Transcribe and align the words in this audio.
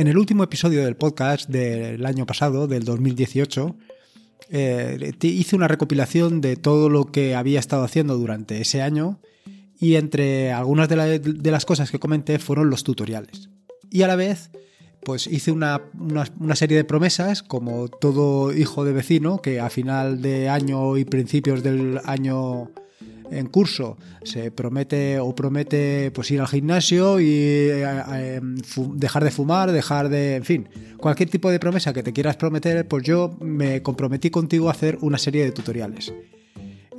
En 0.00 0.08
el 0.08 0.16
último 0.16 0.42
episodio 0.42 0.82
del 0.82 0.96
podcast 0.96 1.50
del 1.50 2.06
año 2.06 2.24
pasado, 2.24 2.66
del 2.66 2.84
2018, 2.84 3.76
eh, 4.48 5.12
hice 5.20 5.56
una 5.56 5.68
recopilación 5.68 6.40
de 6.40 6.56
todo 6.56 6.88
lo 6.88 7.12
que 7.12 7.34
había 7.34 7.60
estado 7.60 7.84
haciendo 7.84 8.16
durante 8.16 8.62
ese 8.62 8.80
año 8.80 9.20
y 9.78 9.96
entre 9.96 10.52
algunas 10.52 10.88
de, 10.88 11.50
las 11.50 11.66
cosas 11.66 11.90
que 11.90 11.98
comenté 11.98 12.38
fueron 12.38 12.70
los 12.70 12.82
tutoriales. 12.82 13.50
Y 13.90 14.00
a 14.00 14.06
la 14.06 14.16
vez, 14.16 14.50
pues 15.04 15.26
hice 15.26 15.52
una, 15.52 15.82
serie 16.54 16.78
de 16.78 16.84
promesas, 16.84 17.42
como 17.42 17.88
todo 17.88 18.54
hijo 18.54 18.86
de 18.86 18.94
vecino, 18.94 19.42
que 19.42 19.60
a 19.60 19.68
final 19.68 20.22
de 20.22 20.48
año 20.48 20.96
y 20.96 21.04
principios 21.04 21.62
del 21.62 22.00
año 22.06 22.70
en 23.30 23.46
curso 23.46 23.96
se 24.22 24.50
promete 24.50 25.18
o 25.18 25.34
promete 25.34 26.10
pues 26.12 26.30
ir 26.30 26.40
al 26.40 26.48
gimnasio 26.48 27.20
y 27.20 27.26
eh, 27.26 28.02
eh, 28.14 28.40
dejar 28.94 29.24
de 29.24 29.30
fumar, 29.30 29.72
dejar 29.72 30.08
de, 30.08 30.36
en 30.36 30.44
fin, 30.44 30.68
cualquier 30.96 31.30
tipo 31.30 31.50
de 31.50 31.58
promesa 31.58 31.92
que 31.92 32.02
te 32.02 32.12
quieras 32.12 32.36
prometer, 32.36 32.86
pues 32.86 33.04
yo 33.04 33.36
me 33.40 33.82
comprometí 33.82 34.30
contigo 34.30 34.68
a 34.68 34.72
hacer 34.72 34.98
una 35.00 35.18
serie 35.18 35.44
de 35.44 35.52
tutoriales. 35.52 36.12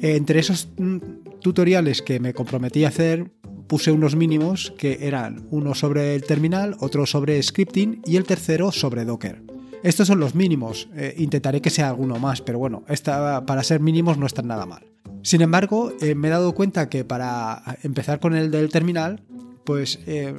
Entre 0.01 0.39
esos 0.39 0.69
mm, 0.77 0.97
tutoriales 1.41 2.01
que 2.01 2.19
me 2.19 2.33
comprometí 2.33 2.85
a 2.85 2.87
hacer, 2.87 3.29
puse 3.67 3.91
unos 3.91 4.15
mínimos 4.15 4.73
que 4.77 4.99
eran 5.01 5.47
uno 5.51 5.75
sobre 5.75 6.15
el 6.15 6.23
terminal, 6.23 6.75
otro 6.79 7.05
sobre 7.05 7.41
scripting 7.41 8.01
y 8.05 8.17
el 8.17 8.23
tercero 8.23 8.71
sobre 8.71 9.05
Docker. 9.05 9.50
Estos 9.83 10.07
son 10.07 10.19
los 10.19 10.35
mínimos. 10.35 10.89
Eh, 10.95 11.15
intentaré 11.17 11.61
que 11.61 11.69
sea 11.69 11.89
alguno 11.89 12.19
más, 12.19 12.41
pero 12.41 12.59
bueno, 12.59 12.83
para 13.45 13.63
ser 13.63 13.79
mínimos 13.79 14.17
no 14.17 14.25
están 14.25 14.47
nada 14.47 14.65
mal. 14.65 14.85
Sin 15.23 15.41
embargo, 15.41 15.93
eh, 16.01 16.15
me 16.15 16.27
he 16.27 16.31
dado 16.31 16.53
cuenta 16.53 16.89
que 16.89 17.03
para 17.03 17.77
empezar 17.83 18.19
con 18.19 18.35
el 18.35 18.51
del 18.51 18.69
terminal, 18.69 19.23
pues 19.65 19.99
eh, 20.07 20.35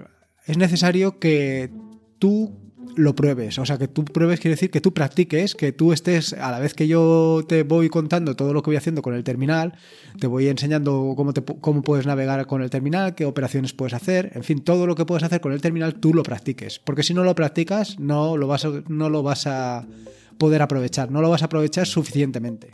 es 0.46 0.58
necesario 0.58 1.18
que 1.18 1.70
tú 2.18 2.61
lo 2.96 3.14
pruebes. 3.14 3.58
O 3.58 3.66
sea, 3.66 3.78
que 3.78 3.88
tú 3.88 4.04
pruebes 4.04 4.40
quiere 4.40 4.54
decir 4.54 4.70
que 4.70 4.80
tú 4.80 4.92
practiques, 4.92 5.54
que 5.54 5.72
tú 5.72 5.92
estés, 5.92 6.32
a 6.32 6.50
la 6.50 6.58
vez 6.58 6.74
que 6.74 6.86
yo 6.88 7.44
te 7.48 7.62
voy 7.62 7.88
contando 7.88 8.36
todo 8.36 8.52
lo 8.52 8.62
que 8.62 8.70
voy 8.70 8.76
haciendo 8.76 9.02
con 9.02 9.14
el 9.14 9.24
terminal, 9.24 9.74
te 10.18 10.26
voy 10.26 10.48
enseñando 10.48 11.14
cómo, 11.16 11.32
cómo 11.60 11.82
puedes 11.82 12.06
navegar 12.06 12.46
con 12.46 12.62
el 12.62 12.70
terminal, 12.70 13.14
qué 13.14 13.24
operaciones 13.24 13.72
puedes 13.72 13.94
hacer, 13.94 14.32
en 14.34 14.44
fin, 14.44 14.60
todo 14.60 14.86
lo 14.86 14.94
que 14.94 15.04
puedes 15.04 15.22
hacer 15.22 15.40
con 15.40 15.52
el 15.52 15.60
terminal, 15.60 15.94
tú 15.94 16.14
lo 16.14 16.22
practiques. 16.22 16.78
Porque 16.78 17.02
si 17.02 17.14
no 17.14 17.24
lo 17.24 17.34
practicas, 17.34 17.98
no 17.98 18.36
lo 18.36 18.46
vas 18.46 18.66
no 18.88 19.10
lo 19.10 19.22
vas 19.22 19.46
a 19.46 19.86
poder 20.38 20.62
aprovechar, 20.62 21.10
no 21.10 21.20
lo 21.20 21.30
vas 21.30 21.42
a 21.42 21.46
aprovechar 21.46 21.86
suficientemente. 21.86 22.70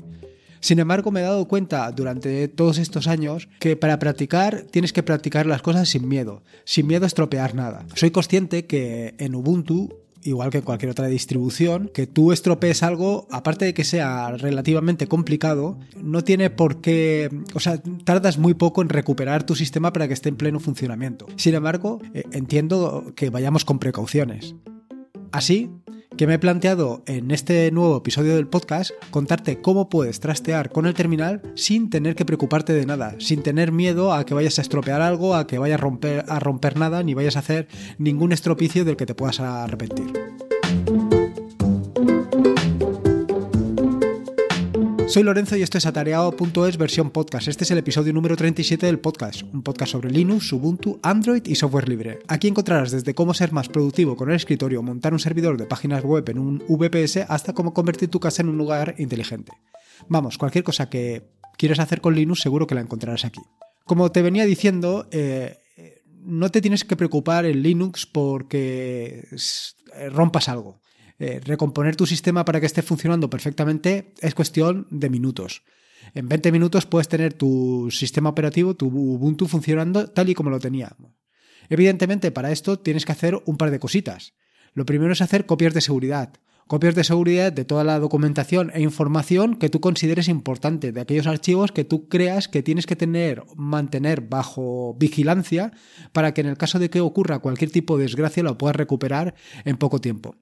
Sin 0.60 0.78
embargo, 0.78 1.10
me 1.10 1.20
he 1.20 1.22
dado 1.22 1.46
cuenta 1.46 1.90
durante 1.92 2.48
todos 2.48 2.78
estos 2.78 3.06
años 3.06 3.48
que 3.60 3.76
para 3.76 3.98
practicar 3.98 4.64
tienes 4.70 4.92
que 4.92 5.02
practicar 5.02 5.46
las 5.46 5.62
cosas 5.62 5.88
sin 5.88 6.08
miedo, 6.08 6.42
sin 6.64 6.86
miedo 6.86 7.04
a 7.04 7.06
estropear 7.06 7.54
nada. 7.54 7.86
Soy 7.94 8.10
consciente 8.10 8.66
que 8.66 9.14
en 9.18 9.34
Ubuntu 9.34 9.94
igual 10.22 10.50
que 10.50 10.62
cualquier 10.62 10.90
otra 10.90 11.06
distribución, 11.06 11.90
que 11.92 12.06
tú 12.06 12.32
estropees 12.32 12.82
algo, 12.82 13.26
aparte 13.30 13.64
de 13.64 13.74
que 13.74 13.84
sea 13.84 14.30
relativamente 14.32 15.06
complicado, 15.06 15.78
no 16.02 16.24
tiene 16.24 16.50
por 16.50 16.80
qué, 16.80 17.30
o 17.54 17.60
sea, 17.60 17.80
tardas 18.04 18.38
muy 18.38 18.54
poco 18.54 18.82
en 18.82 18.88
recuperar 18.88 19.44
tu 19.44 19.54
sistema 19.54 19.92
para 19.92 20.08
que 20.08 20.14
esté 20.14 20.28
en 20.28 20.36
pleno 20.36 20.60
funcionamiento. 20.60 21.26
Sin 21.36 21.54
embargo, 21.54 22.00
eh, 22.14 22.24
entiendo 22.32 23.12
que 23.14 23.30
vayamos 23.30 23.64
con 23.64 23.78
precauciones. 23.78 24.54
Así, 25.32 25.70
que 26.18 26.26
me 26.26 26.34
he 26.34 26.38
planteado 26.40 27.04
en 27.06 27.30
este 27.30 27.70
nuevo 27.70 27.96
episodio 27.96 28.34
del 28.34 28.48
podcast 28.48 28.90
contarte 29.12 29.60
cómo 29.60 29.88
puedes 29.88 30.18
trastear 30.18 30.70
con 30.70 30.86
el 30.86 30.94
terminal 30.94 31.42
sin 31.54 31.90
tener 31.90 32.16
que 32.16 32.24
preocuparte 32.24 32.72
de 32.72 32.84
nada, 32.86 33.14
sin 33.20 33.44
tener 33.44 33.70
miedo 33.70 34.12
a 34.12 34.26
que 34.26 34.34
vayas 34.34 34.58
a 34.58 34.62
estropear 34.62 35.00
algo, 35.00 35.36
a 35.36 35.46
que 35.46 35.58
vayas 35.58 35.78
a 35.78 35.82
romper, 35.82 36.24
a 36.28 36.40
romper 36.40 36.76
nada, 36.76 37.04
ni 37.04 37.14
vayas 37.14 37.36
a 37.36 37.38
hacer 37.38 37.68
ningún 37.98 38.32
estropicio 38.32 38.84
del 38.84 38.96
que 38.96 39.06
te 39.06 39.14
puedas 39.14 39.38
arrepentir. 39.38 40.12
Soy 45.08 45.22
Lorenzo 45.22 45.56
y 45.56 45.62
esto 45.62 45.78
es 45.78 45.86
atareado.es 45.86 46.76
versión 46.76 47.10
podcast. 47.10 47.48
Este 47.48 47.64
es 47.64 47.70
el 47.70 47.78
episodio 47.78 48.12
número 48.12 48.36
37 48.36 48.84
del 48.84 48.98
podcast, 48.98 49.42
un 49.54 49.62
podcast 49.62 49.92
sobre 49.92 50.10
Linux, 50.10 50.52
Ubuntu, 50.52 51.00
Android 51.02 51.46
y 51.46 51.54
software 51.54 51.88
libre. 51.88 52.18
Aquí 52.28 52.46
encontrarás 52.46 52.90
desde 52.90 53.14
cómo 53.14 53.32
ser 53.32 53.50
más 53.50 53.70
productivo 53.70 54.16
con 54.16 54.28
el 54.28 54.36
escritorio, 54.36 54.82
montar 54.82 55.14
un 55.14 55.18
servidor 55.18 55.56
de 55.56 55.64
páginas 55.64 56.04
web 56.04 56.28
en 56.28 56.38
un 56.38 56.62
VPS, 56.68 57.24
hasta 57.26 57.54
cómo 57.54 57.72
convertir 57.72 58.10
tu 58.10 58.20
casa 58.20 58.42
en 58.42 58.50
un 58.50 58.58
lugar 58.58 58.96
inteligente. 58.98 59.52
Vamos, 60.08 60.36
cualquier 60.36 60.62
cosa 60.62 60.90
que 60.90 61.22
quieras 61.56 61.78
hacer 61.78 62.02
con 62.02 62.14
Linux 62.14 62.40
seguro 62.40 62.66
que 62.66 62.74
la 62.74 62.82
encontrarás 62.82 63.24
aquí. 63.24 63.40
Como 63.86 64.12
te 64.12 64.20
venía 64.20 64.44
diciendo, 64.44 65.08
eh, 65.10 65.56
no 66.22 66.50
te 66.50 66.60
tienes 66.60 66.84
que 66.84 66.96
preocupar 66.96 67.46
en 67.46 67.62
Linux 67.62 68.04
porque 68.04 69.26
rompas 70.10 70.50
algo. 70.50 70.82
Eh, 71.18 71.40
recomponer 71.44 71.96
tu 71.96 72.06
sistema 72.06 72.44
para 72.44 72.60
que 72.60 72.66
esté 72.66 72.82
funcionando 72.82 73.28
perfectamente 73.28 74.12
es 74.20 74.34
cuestión 74.34 74.86
de 74.90 75.10
minutos. 75.10 75.62
En 76.14 76.28
20 76.28 76.52
minutos 76.52 76.86
puedes 76.86 77.08
tener 77.08 77.34
tu 77.34 77.88
sistema 77.90 78.30
operativo, 78.30 78.74
tu 78.74 78.86
Ubuntu 78.86 79.46
funcionando 79.46 80.08
tal 80.08 80.28
y 80.28 80.34
como 80.34 80.50
lo 80.50 80.60
tenía. 80.60 80.96
Evidentemente, 81.68 82.30
para 82.30 82.52
esto 82.52 82.78
tienes 82.78 83.04
que 83.04 83.12
hacer 83.12 83.40
un 83.46 83.56
par 83.56 83.70
de 83.70 83.80
cositas. 83.80 84.34
Lo 84.74 84.86
primero 84.86 85.12
es 85.12 85.20
hacer 85.20 85.44
copias 85.44 85.74
de 85.74 85.80
seguridad. 85.80 86.32
Copias 86.66 86.94
de 86.94 87.02
seguridad 87.02 87.50
de 87.52 87.64
toda 87.64 87.82
la 87.82 87.98
documentación 87.98 88.70
e 88.74 88.82
información 88.82 89.56
que 89.56 89.70
tú 89.70 89.80
consideres 89.80 90.28
importante, 90.28 90.92
de 90.92 91.00
aquellos 91.00 91.26
archivos 91.26 91.72
que 91.72 91.84
tú 91.84 92.08
creas 92.08 92.46
que 92.46 92.62
tienes 92.62 92.84
que 92.84 92.94
tener, 92.94 93.42
mantener 93.56 94.20
bajo 94.20 94.94
vigilancia 94.98 95.72
para 96.12 96.34
que 96.34 96.42
en 96.42 96.46
el 96.46 96.58
caso 96.58 96.78
de 96.78 96.90
que 96.90 97.00
ocurra 97.00 97.38
cualquier 97.38 97.70
tipo 97.70 97.96
de 97.96 98.04
desgracia 98.04 98.42
lo 98.42 98.58
puedas 98.58 98.76
recuperar 98.76 99.34
en 99.64 99.78
poco 99.78 99.98
tiempo. 100.00 100.36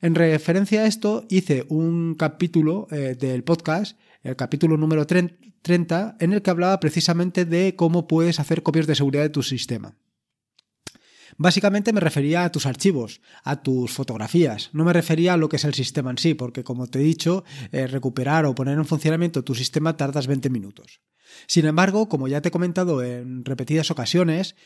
En 0.00 0.14
referencia 0.14 0.82
a 0.82 0.86
esto, 0.86 1.26
hice 1.28 1.64
un 1.68 2.14
capítulo 2.14 2.86
eh, 2.90 3.16
del 3.18 3.42
podcast, 3.42 3.98
el 4.22 4.36
capítulo 4.36 4.76
número 4.76 5.06
30, 5.06 6.16
en 6.20 6.32
el 6.32 6.42
que 6.42 6.50
hablaba 6.50 6.78
precisamente 6.78 7.44
de 7.44 7.74
cómo 7.74 8.06
puedes 8.06 8.38
hacer 8.38 8.62
copias 8.62 8.86
de 8.86 8.94
seguridad 8.94 9.24
de 9.24 9.30
tu 9.30 9.42
sistema. 9.42 9.96
Básicamente 11.40 11.92
me 11.92 12.00
refería 12.00 12.44
a 12.44 12.50
tus 12.50 12.66
archivos, 12.66 13.20
a 13.44 13.62
tus 13.62 13.92
fotografías, 13.92 14.70
no 14.72 14.84
me 14.84 14.92
refería 14.92 15.34
a 15.34 15.36
lo 15.36 15.48
que 15.48 15.54
es 15.54 15.64
el 15.64 15.72
sistema 15.72 16.10
en 16.10 16.18
sí, 16.18 16.34
porque 16.34 16.64
como 16.64 16.88
te 16.88 16.98
he 16.98 17.02
dicho, 17.02 17.44
eh, 17.70 17.86
recuperar 17.86 18.44
o 18.44 18.56
poner 18.56 18.76
en 18.76 18.84
funcionamiento 18.84 19.44
tu 19.44 19.54
sistema 19.54 19.96
tardas 19.96 20.26
20 20.26 20.50
minutos. 20.50 21.00
Sin 21.46 21.66
embargo, 21.66 22.08
como 22.08 22.26
ya 22.26 22.40
te 22.40 22.48
he 22.48 22.52
comentado 22.52 23.04
en 23.04 23.44
repetidas 23.44 23.92
ocasiones, 23.92 24.56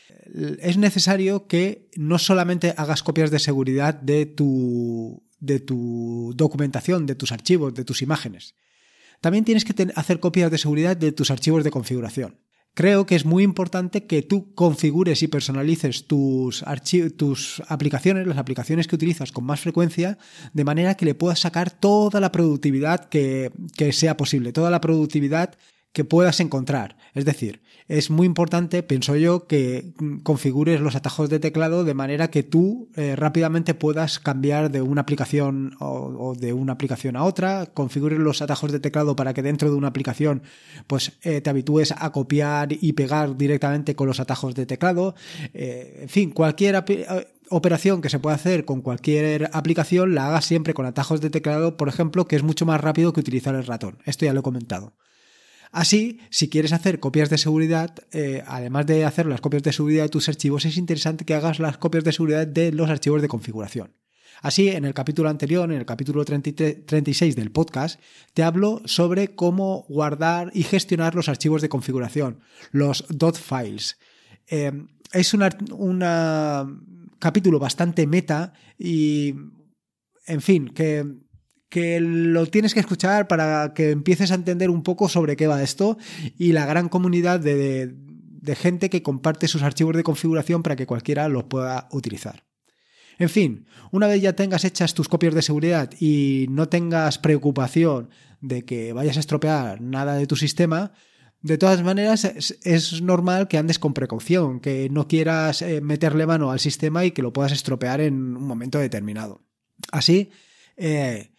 es 0.59 0.77
necesario 0.77 1.45
que 1.45 1.89
no 1.95 2.17
solamente 2.17 2.73
hagas 2.75 3.03
copias 3.03 3.29
de 3.29 3.39
seguridad 3.39 3.93
de 3.93 4.25
tu, 4.25 5.23
de 5.39 5.59
tu 5.59 6.33
documentación, 6.35 7.05
de 7.05 7.15
tus 7.15 7.31
archivos, 7.31 7.75
de 7.75 7.85
tus 7.85 8.01
imágenes. 8.01 8.55
También 9.21 9.45
tienes 9.45 9.63
que 9.63 9.91
hacer 9.95 10.19
copias 10.19 10.49
de 10.49 10.57
seguridad 10.57 10.97
de 10.97 11.11
tus 11.11 11.29
archivos 11.29 11.63
de 11.63 11.71
configuración. 11.71 12.39
Creo 12.75 13.05
que 13.05 13.15
es 13.15 13.23
muy 13.23 13.43
importante 13.43 14.05
que 14.05 14.23
tú 14.23 14.53
configures 14.55 15.21
y 15.21 15.27
personalices 15.27 16.07
tus, 16.07 16.63
aplicaciones, 17.67 18.25
las 18.25 18.37
aplicaciones 18.39 18.87
que 18.87 18.95
utilizas 18.95 19.31
con 19.31 19.43
más 19.43 19.59
frecuencia, 19.59 20.17
de 20.53 20.63
manera 20.63 20.95
que 20.95 21.05
le 21.05 21.13
puedas 21.13 21.39
sacar 21.39 21.69
toda 21.69 22.19
la 22.19 22.31
productividad 22.31 23.09
que 23.09 23.51
sea 23.91 24.17
posible, 24.17 24.53
toda 24.53 24.71
la 24.71 24.81
productividad 24.81 25.55
que 25.93 26.03
puedas 26.03 26.39
encontrar. 26.39 26.97
Es 27.13 27.23
decir, 27.23 27.61
es 27.87 28.09
muy 28.09 28.25
importante, 28.25 28.83
pienso 28.83 29.15
yo, 29.15 29.47
que 29.47 29.93
configures 30.23 30.81
los 30.81 30.95
atajos 30.95 31.29
de 31.29 31.39
teclado 31.39 31.83
de 31.83 31.93
manera 31.93 32.29
que 32.29 32.43
tú 32.43 32.89
eh, 32.95 33.15
rápidamente 33.15 33.73
puedas 33.73 34.19
cambiar 34.19 34.71
de 34.71 34.81
una 34.81 35.01
aplicación 35.01 35.75
o, 35.79 36.35
de 36.35 36.53
una 36.53 36.73
aplicación 36.73 37.15
a 37.15 37.23
otra, 37.23 37.67
configures 37.73 38.19
los 38.19 38.41
atajos 38.41 38.71
de 38.71 38.79
teclado 38.79 39.15
para 39.15 39.33
que 39.33 39.41
dentro 39.41 39.69
de 39.69 39.75
una 39.75 39.87
aplicación 39.87 40.43
pues 40.87 41.13
eh, 41.23 41.41
te 41.41 41.49
habitúes 41.49 41.93
a 41.97 42.11
copiar 42.11 42.69
y 42.71 42.93
pegar 42.93 43.37
directamente 43.37 43.95
con 43.95 44.07
los 44.07 44.19
atajos 44.19 44.55
de 44.55 44.65
teclado. 44.65 45.15
Eh, 45.53 45.99
en 46.03 46.09
fin, 46.09 46.31
cualquier 46.31 46.83
operación 47.49 48.01
que 48.01 48.09
se 48.09 48.19
pueda 48.19 48.35
hacer 48.35 48.65
con 48.65 48.81
cualquier 48.81 49.49
aplicación 49.53 50.15
la 50.15 50.27
hagas 50.27 50.45
siempre 50.45 50.73
con 50.73 50.85
atajos 50.85 51.21
de 51.21 51.29
teclado, 51.29 51.77
por 51.77 51.89
ejemplo, 51.89 52.27
que 52.27 52.35
es 52.35 52.43
mucho 52.43 52.65
más 52.65 52.81
rápido 52.81 53.13
que 53.13 53.19
utilizar 53.19 53.55
el 53.55 53.65
ratón. 53.65 53.97
Esto 54.05 54.25
ya 54.25 54.33
lo 54.33 54.39
he 54.39 54.43
comentado. 54.43 54.93
Así, 55.73 56.19
si 56.29 56.49
quieres 56.49 56.71
hacer 56.71 56.99
copias 56.99 57.31
de 57.31 57.39
seguridad, 57.39 57.95
eh, 58.11 58.43
además 58.45 58.85
de 58.85 59.05
hacer 59.05 59.25
las 59.25 59.41
copias 59.41 59.63
de 59.63 59.73
seguridad 59.73 60.03
de 60.03 60.09
tus 60.09 60.29
archivos, 60.29 60.65
es 60.65 60.77
interesante 60.77 61.25
que 61.25 61.33
hagas 61.33 61.57
las 61.57 61.79
copias 61.79 62.03
de 62.03 62.11
seguridad 62.11 62.45
de 62.45 62.71
los 62.71 62.91
archivos 62.91 63.23
de 63.23 63.27
configuración. 63.27 63.91
Así, 64.43 64.69
en 64.69 64.85
el 64.85 64.93
capítulo 64.93 65.29
anterior, 65.29 65.71
en 65.71 65.79
el 65.79 65.87
capítulo 65.87 66.23
36 66.25 67.35
del 67.35 67.51
podcast, 67.51 67.99
te 68.35 68.43
hablo 68.43 68.83
sobre 68.85 69.33
cómo 69.33 69.85
guardar 69.89 70.51
y 70.53 70.61
gestionar 70.61 71.15
los 71.15 71.27
archivos 71.27 71.63
de 71.63 71.69
configuración, 71.69 72.41
los 72.71 73.05
dot 73.09 73.35
files. 73.35 73.97
Eh, 74.47 74.71
es 75.11 75.33
un 75.33 75.99
capítulo 77.17 77.57
bastante 77.57 78.05
meta 78.05 78.53
y, 78.77 79.33
en 80.27 80.41
fin, 80.41 80.67
que 80.67 81.22
que 81.73 81.99
lo 81.99 82.45
tienes 82.45 82.75
que 82.75 82.81
escuchar 82.81 83.27
para 83.27 83.73
que 83.73 83.89
empieces 83.89 84.29
a 84.29 84.35
entender 84.35 84.69
un 84.69 84.83
poco 84.83 85.09
sobre 85.09 85.35
qué 85.35 85.47
va 85.47 85.63
esto 85.63 85.97
y 86.37 86.51
la 86.51 86.67
gran 86.67 86.87
comunidad 86.87 87.39
de, 87.39 87.95
gente 88.55 88.91
que 88.91 89.01
comparte 89.01 89.47
sus 89.47 89.63
archivos 89.63 89.95
de 89.95 90.03
configuración 90.03 90.61
para 90.61 90.75
que 90.75 90.85
cualquiera 90.85 91.27
los 91.29 91.45
pueda 91.45 91.87
utilizar. 91.91 92.43
En 93.17 93.27
fin, 93.27 93.65
una 93.89 94.05
vez 94.05 94.21
ya 94.21 94.33
tengas 94.33 94.65
hechas 94.65 94.93
tus 94.93 95.09
copias 95.09 95.33
de 95.33 95.41
seguridad 95.41 95.89
y 95.99 96.45
no 96.51 96.69
tengas 96.69 97.17
preocupación 97.17 98.11
de 98.39 98.65
que 98.65 98.93
vayas 98.93 99.17
a 99.17 99.21
estropear 99.21 99.81
nada 99.81 100.13
de 100.13 100.27
tu 100.27 100.35
sistema, 100.35 100.91
de 101.41 101.57
todas 101.57 101.81
maneras, 101.81 102.23
es, 102.23 103.01
normal 103.01 103.47
que 103.47 103.57
andes 103.57 103.79
con 103.79 103.95
precaución, 103.95 104.59
que 104.59 104.89
no 104.91 105.07
quieras 105.07 105.63
eh, 105.63 105.81
meterle 105.81 106.27
mano 106.27 106.51
al 106.51 106.59
sistema 106.59 107.03
y 107.03 107.11
que 107.11 107.23
lo 107.23 107.33
puedas 107.33 107.51
estropear 107.51 107.99
en 107.99 108.13
un 108.13 108.43
momento 108.43 108.77
determinado. 108.77 109.41
Así, 109.91 110.29
eh, 110.77 111.32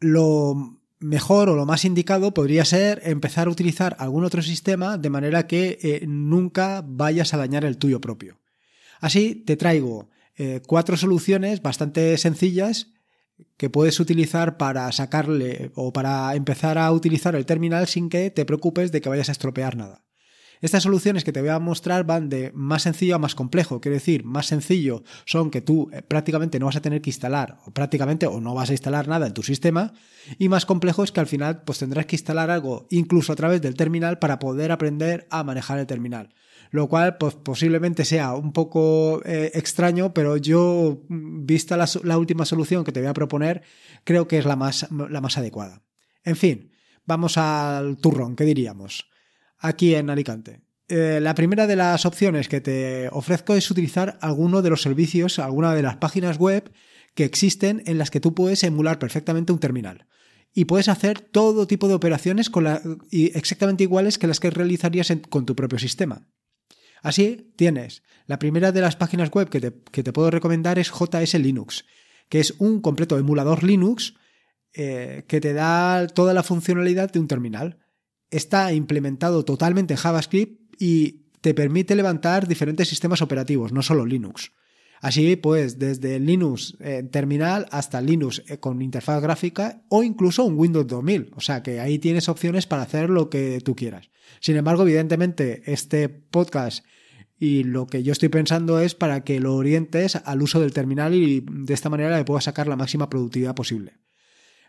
lo 0.00 0.80
mejor 1.00 1.48
o 1.48 1.56
lo 1.56 1.66
más 1.66 1.84
indicado 1.84 2.32
podría 2.32 2.64
ser 2.64 3.02
empezar 3.04 3.48
a 3.48 3.50
utilizar 3.50 3.96
algún 3.98 4.24
otro 4.24 4.42
sistema 4.42 4.98
de 4.98 5.10
manera 5.10 5.46
que 5.46 5.78
eh, 5.82 6.04
nunca 6.06 6.84
vayas 6.86 7.34
a 7.34 7.38
dañar 7.38 7.64
el 7.64 7.78
tuyo 7.78 8.00
propio. 8.00 8.38
Así, 9.00 9.34
te 9.34 9.56
traigo 9.56 10.08
cuatro 10.66 10.96
soluciones 10.96 11.62
bastante 11.62 12.16
sencillas 12.16 12.88
que 13.56 13.70
puedes 13.70 14.00
utilizar 14.00 14.56
para 14.56 14.90
sacarle 14.92 15.70
o 15.74 15.92
para 15.92 16.34
empezar 16.34 16.78
a 16.78 16.90
utilizar 16.90 17.34
el 17.36 17.46
terminal 17.46 17.86
sin 17.86 18.08
que 18.08 18.30
te 18.30 18.44
preocupes 18.44 18.92
de 18.92 19.00
que 19.00 19.08
vayas 19.08 19.28
a 19.28 19.32
estropear 19.32 19.76
nada. 19.76 20.04
Estas 20.62 20.84
soluciones 20.84 21.24
que 21.24 21.32
te 21.32 21.40
voy 21.40 21.50
a 21.50 21.58
mostrar 21.58 22.04
van 22.04 22.28
de 22.28 22.52
más 22.54 22.82
sencillo 22.82 23.16
a 23.16 23.18
más 23.18 23.34
complejo. 23.34 23.80
Quiero 23.80 23.96
decir, 23.96 24.24
más 24.24 24.46
sencillo 24.46 25.02
son 25.26 25.50
que 25.50 25.60
tú 25.60 25.90
eh, 25.92 26.02
prácticamente 26.02 26.60
no 26.60 26.66
vas 26.66 26.76
a 26.76 26.80
tener 26.80 27.02
que 27.02 27.10
instalar, 27.10 27.58
o 27.66 27.72
prácticamente 27.72 28.26
o 28.28 28.40
no 28.40 28.54
vas 28.54 28.70
a 28.70 28.72
instalar 28.72 29.08
nada 29.08 29.26
en 29.26 29.34
tu 29.34 29.42
sistema. 29.42 29.92
Y 30.38 30.48
más 30.48 30.64
complejo 30.64 31.02
es 31.02 31.10
que 31.10 31.18
al 31.18 31.26
final 31.26 31.62
pues 31.64 31.80
tendrás 31.80 32.06
que 32.06 32.14
instalar 32.14 32.48
algo 32.48 32.86
incluso 32.90 33.32
a 33.32 33.36
través 33.36 33.60
del 33.60 33.74
terminal 33.74 34.20
para 34.20 34.38
poder 34.38 34.70
aprender 34.70 35.26
a 35.30 35.42
manejar 35.42 35.80
el 35.80 35.86
terminal 35.86 36.32
lo 36.70 36.88
cual 36.88 37.18
pues, 37.18 37.34
posiblemente 37.34 38.06
sea 38.06 38.32
un 38.34 38.52
poco 38.54 39.20
eh, 39.26 39.50
extraño, 39.54 40.14
pero 40.14 40.38
yo, 40.38 41.02
mm, 41.08 41.44
vista 41.44 41.76
la, 41.76 42.18
última 42.18 42.46
solución 42.46 42.82
que 42.82 42.92
te 42.92 43.00
voy 43.00 43.10
a 43.10 43.12
proponer, 43.12 43.62
creo 44.04 44.26
que 44.26 44.38
es 44.38 44.46
la 44.46 44.56
más, 44.56 44.88
la 44.90 45.20
más 45.20 45.36
adecuada. 45.36 45.82
En 46.24 46.34
fin, 46.34 46.72
vamos 47.04 47.36
al 47.36 47.98
turrón, 47.98 48.36
¿qué 48.36 48.44
diríamos? 48.44 49.11
Aquí 49.62 49.94
en 49.94 50.10
Alicante. 50.10 50.60
Eh, 50.88 51.20
la 51.22 51.34
primera 51.34 51.66
de 51.66 51.76
las 51.76 52.04
opciones 52.04 52.48
que 52.48 52.60
te 52.60 53.08
ofrezco 53.12 53.54
es 53.54 53.70
utilizar 53.70 54.18
alguno 54.20 54.60
de 54.60 54.70
los 54.70 54.82
servicios, 54.82 55.38
alguna 55.38 55.74
de 55.74 55.82
las 55.82 55.96
páginas 55.96 56.36
web 56.36 56.70
que 57.14 57.24
existen 57.24 57.82
en 57.86 57.96
las 57.96 58.10
que 58.10 58.20
tú 58.20 58.34
puedes 58.34 58.62
emular 58.64 58.98
perfectamente 58.98 59.52
un 59.52 59.60
terminal 59.60 60.06
y 60.52 60.66
puedes 60.66 60.88
hacer 60.88 61.20
todo 61.20 61.66
tipo 61.66 61.88
de 61.88 61.94
operaciones 61.94 62.50
con 62.50 62.66
exactamente 63.10 63.84
iguales 63.84 64.18
que 64.18 64.26
las 64.26 64.40
que 64.40 64.50
realizarías 64.50 65.12
con 65.30 65.46
tu 65.46 65.56
propio 65.56 65.78
sistema. 65.78 66.28
Así 67.02 67.52
tienes, 67.56 68.02
la 68.26 68.38
primera 68.38 68.70
de 68.70 68.80
las 68.80 68.96
páginas 68.96 69.30
web 69.30 69.48
que 69.48 69.60
te, 69.60 70.12
puedo 70.12 70.30
recomendar 70.30 70.78
es 70.78 70.90
JS 70.90 71.34
Linux, 71.34 71.84
que 72.28 72.40
es 72.40 72.54
un 72.58 72.80
completo 72.80 73.18
emulador 73.18 73.64
Linux 73.64 74.14
eh, 74.74 75.24
que 75.26 75.40
te 75.40 75.52
da 75.52 76.06
toda 76.06 76.34
la 76.34 76.42
funcionalidad 76.42 77.10
de 77.10 77.18
un 77.18 77.28
terminal. 77.28 77.78
Está 78.32 78.72
implementado 78.72 79.44
totalmente 79.44 79.94
en 79.94 79.98
JavaScript 79.98 80.74
y 80.82 81.26
te 81.40 81.54
permite 81.54 81.94
levantar 81.94 82.48
diferentes 82.48 82.88
sistemas 82.88 83.22
operativos, 83.22 83.72
no 83.72 83.82
solo 83.82 84.04
Linux. 84.04 84.52
Así 85.00 85.34
pues, 85.34 85.80
desde 85.80 86.20
Linux 86.20 86.76
eh, 86.80 87.02
terminal 87.10 87.66
hasta 87.72 88.00
Linux 88.00 88.42
eh, 88.46 88.58
con 88.58 88.80
interfaz 88.80 89.20
gráfica 89.20 89.82
o 89.88 90.04
incluso 90.04 90.44
un 90.44 90.56
Windows 90.56 90.86
2000. 90.86 91.32
O 91.34 91.40
sea 91.40 91.62
que 91.62 91.80
ahí 91.80 91.98
tienes 91.98 92.28
opciones 92.28 92.66
para 92.66 92.82
hacer 92.82 93.10
lo 93.10 93.28
que 93.28 93.60
tú 93.60 93.74
quieras. 93.74 94.10
Sin 94.40 94.56
embargo, 94.56 94.84
evidentemente, 94.84 95.62
este 95.66 96.08
podcast 96.08 96.84
y 97.36 97.64
lo 97.64 97.88
que 97.88 98.04
yo 98.04 98.12
estoy 98.12 98.28
pensando 98.28 98.78
es 98.78 98.94
para 98.94 99.24
que 99.24 99.40
lo 99.40 99.56
orientes 99.56 100.14
al 100.14 100.40
uso 100.40 100.60
del 100.60 100.72
terminal 100.72 101.12
y 101.12 101.44
de 101.44 101.74
esta 101.74 101.90
manera 101.90 102.16
le 102.16 102.24
puedas 102.24 102.44
sacar 102.44 102.68
la 102.68 102.76
máxima 102.76 103.10
productividad 103.10 103.56
posible. 103.56 103.98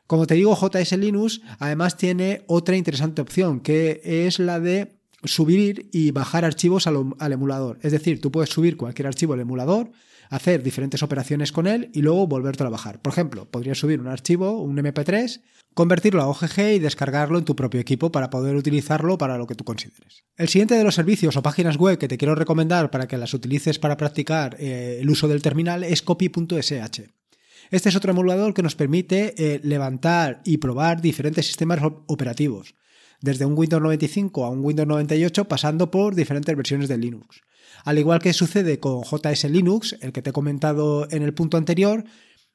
Como 0.07 0.27
te 0.27 0.35
digo, 0.35 0.55
JS 0.55 0.97
Linux 0.97 1.41
además 1.59 1.97
tiene 1.97 2.43
otra 2.47 2.75
interesante 2.75 3.21
opción, 3.21 3.61
que 3.61 4.01
es 4.03 4.39
la 4.39 4.59
de 4.59 4.97
subir 5.23 5.89
y 5.91 6.11
bajar 6.11 6.45
archivos 6.45 6.87
al, 6.87 7.31
emulador. 7.31 7.79
Es 7.81 7.91
decir, 7.91 8.21
tú 8.21 8.31
puedes 8.31 8.49
subir 8.49 8.77
cualquier 8.77 9.07
archivo 9.07 9.33
al 9.33 9.39
emulador, 9.39 9.91
hacer 10.29 10.63
diferentes 10.63 11.03
operaciones 11.03 11.51
con 11.51 11.67
él 11.67 11.89
y 11.93 12.01
luego 12.01 12.27
volverlo 12.27 12.67
a 12.67 12.69
bajar. 12.69 13.01
Por 13.01 13.13
ejemplo, 13.13 13.49
podrías 13.49 13.77
subir 13.77 13.99
un 13.99 14.07
archivo, 14.07 14.61
un 14.61 14.77
MP3, 14.77 15.41
convertirlo 15.73 16.21
a 16.21 16.27
OGG 16.27 16.59
y 16.75 16.79
descargarlo 16.79 17.37
en 17.37 17.45
tu 17.45 17.55
propio 17.55 17.79
equipo 17.79 18.11
para 18.11 18.29
poder 18.29 18.55
utilizarlo 18.55 19.17
para 19.17 19.37
lo 19.37 19.47
que 19.47 19.55
tú 19.55 19.63
consideres. 19.63 20.23
El 20.35 20.49
siguiente 20.49 20.75
de 20.75 20.83
los 20.83 20.95
servicios 20.95 21.37
o 21.37 21.41
páginas 21.41 21.77
web 21.77 21.97
que 21.97 22.07
te 22.07 22.17
quiero 22.17 22.35
recomendar 22.35 22.91
para 22.91 23.07
que 23.07 23.17
las 23.17 23.33
utilices 23.33 23.79
para 23.79 23.97
practicar 23.97 24.57
eh, 24.59 24.99
el 25.01 25.09
uso 25.09 25.27
del 25.27 25.41
terminal 25.41 25.83
es 25.83 26.01
copy.sh. 26.01 27.22
Este 27.71 27.89
es 27.89 27.95
otro 27.95 28.11
emulador 28.11 28.53
que 28.53 28.63
nos 28.63 28.75
permite 28.75 29.33
eh, 29.37 29.59
levantar 29.63 30.41
y 30.45 30.57
probar 30.57 31.01
diferentes 31.01 31.47
sistemas 31.47 31.79
operativos, 32.07 32.75
desde 33.21 33.45
un 33.45 33.57
Windows 33.57 33.81
95 33.81 34.45
a 34.45 34.49
un 34.49 34.63
Windows 34.63 34.87
98 34.87 35.45
pasando 35.45 35.91
por 35.91 36.15
diferentes 36.15 36.55
versiones 36.55 36.89
de 36.89 36.97
Linux. 36.97 37.41
Al 37.83 37.97
igual 37.97 38.19
que 38.19 38.33
sucede 38.33 38.79
con 38.79 39.03
JS 39.03 39.45
Linux, 39.45 39.97
el 40.01 40.11
que 40.11 40.21
te 40.21 40.29
he 40.29 40.33
comentado 40.33 41.07
en 41.11 41.23
el 41.23 41.33
punto 41.33 41.57
anterior, 41.57 42.03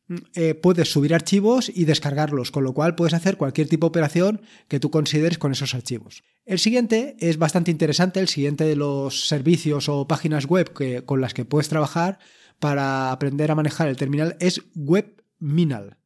mm, 0.09 0.17
eh, 0.35 0.55
puedes 0.55 0.91
subir 0.91 1.15
archivos 1.15 1.71
y 1.75 1.85
descargarlos, 1.85 2.51
con 2.51 2.65
lo 2.65 2.73
cual 2.73 2.95
puedes 2.95 3.15
hacer 3.15 3.37
cualquier 3.37 3.69
tipo 3.69 3.87
de 3.87 3.89
operación 3.89 4.41
que 4.69 4.81
tú 4.81 4.91
consideres 4.91 5.39
con 5.39 5.53
esos 5.53 5.75
archivos. 5.75 6.23
El 6.47 6.59
siguiente 6.59 7.17
es 7.21 7.39
bastante 7.39 7.71
interesante, 7.71 8.21
el 8.21 8.29
siguiente 8.29 8.65
de 8.65 8.77
los 8.77 9.29
servicios 9.29 9.89
o 9.89 10.07
páginas 10.07 10.47
web 10.47 10.73
que, 10.73 11.03
con 11.05 11.21
las 11.21 11.35
que 11.35 11.45
puedes 11.45 11.69
trabajar 11.69 12.19
para 12.59 13.13
aprender 13.13 13.51
a 13.51 13.55
manejar 13.55 13.89
el 13.89 13.97
terminal 13.97 14.37
es 14.41 14.63
WebMinal. 14.75 15.99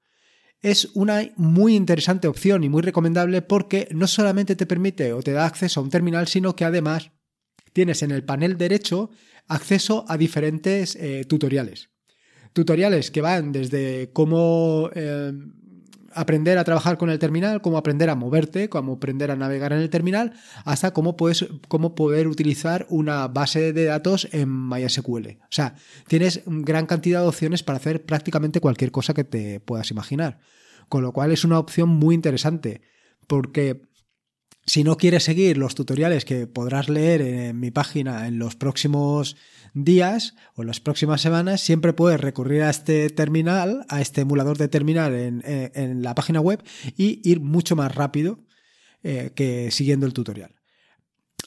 Es 0.61 0.91
una 0.95 1.29
muy 1.37 1.75
interesante 1.75 2.29
opción 2.29 2.63
y 2.63 2.69
muy 2.69 2.83
recomendable 2.83 3.43
porque 3.43 3.89
no 3.93 4.07
solamente 4.07 4.55
te 4.55 4.67
permite 4.67 5.13
o 5.13 5.23
te 5.23 5.33
da 5.33 5.47
acceso 5.47 5.81
a 5.81 5.83
un 5.83 5.91
terminal, 5.91 6.29
sino 6.29 6.55
que 6.55 6.65
además 6.65 7.11
tienes 7.73 8.03
en 8.03 8.13
el 8.13 8.25
panel 8.25 8.57
derecho 8.57 9.11
acceso 9.49 10.05
a 10.09 10.17
diferentes 10.17 10.95
eh, 10.97 11.25
tutoriales. 11.29 11.91
Tutoriales 12.53 13.11
que 13.11 13.23
van 13.23 13.51
desde 13.51 14.11
cómo 14.13 14.91
eh, 14.95 15.33
aprender 16.15 16.59
a 16.59 16.65
trabajar 16.65 16.99
con 16.99 17.11
el 17.11 17.19
terminal, 17.19 17.61
cómo 17.61 17.79
aprender 17.79 18.11
a 18.11 18.15
moverte, 18.15 18.69
cómo 18.69 18.95
aprender 18.95 19.31
a 19.31 19.37
navegar 19.37 19.73
en 19.73 19.81
el 19.81 19.91
terminal, 19.91 20.33
hasta 20.65 20.93
cómo, 20.93 21.17
puedes, 21.17 21.47
cómo 21.69 21.95
poder 21.95 22.29
utilizar 22.29 22.87
una 22.89 23.29
base 23.29 23.73
de 23.73 23.85
datos 23.85 24.29
en 24.33 24.69
MySQL. 24.69 25.29
O 25.43 25.47
sea, 25.51 25.75
tienes 26.07 26.43
gran 26.47 26.87
cantidad 26.87 27.21
de 27.21 27.29
opciones 27.29 27.63
para 27.63 27.79
hacer 27.79 28.05
prácticamente 28.05 28.61
cualquier 28.61 28.91
cosa 28.91 29.15
que 29.15 29.25
te 29.25 29.61
puedas 29.61 29.91
imaginar. 29.91 30.39
Con 30.89 31.03
lo 31.03 31.13
cual 31.13 31.33
es 31.33 31.45
una 31.45 31.59
opción 31.59 31.89
muy 31.89 32.15
interesante, 32.15 32.83
porque 33.27 33.83
si 34.65 34.85
no 34.85 34.97
quieres 34.97 35.25
seguir 35.25 35.59
los 35.59 35.75
tutoriales 35.75 36.25
que 36.25 36.47
podrás 36.47 36.89
leer 36.89 37.21
en 37.21 37.59
mi 37.59 37.71
página 37.71 38.29
en 38.29 38.39
los 38.39 38.55
próximos 38.55 39.37
días 39.75 40.35
o 40.55 40.63
en 40.63 40.69
las 40.69 40.81
próximas 40.81 41.21
semanas, 41.21 41.61
siempre 41.61 41.93
puedes 41.93 42.21
recurrir 42.21 42.63
a 42.63 42.71
este 42.71 43.09
terminal, 43.11 43.85
a 43.89 44.01
este 44.01 44.21
emulador 44.21 44.59
de 44.59 44.69
terminal 44.69 45.15
en, 45.15 46.03
la 46.03 46.15
página 46.15 46.41
web 46.41 46.63
y 46.97 47.21
ir 47.29 47.41
mucho 47.41 47.75
más 47.77 47.95
rápido 47.95 48.41
eh, 49.03 49.33
que 49.35 49.71
siguiendo 49.71 50.07
el 50.07 50.13
tutorial. 50.13 50.62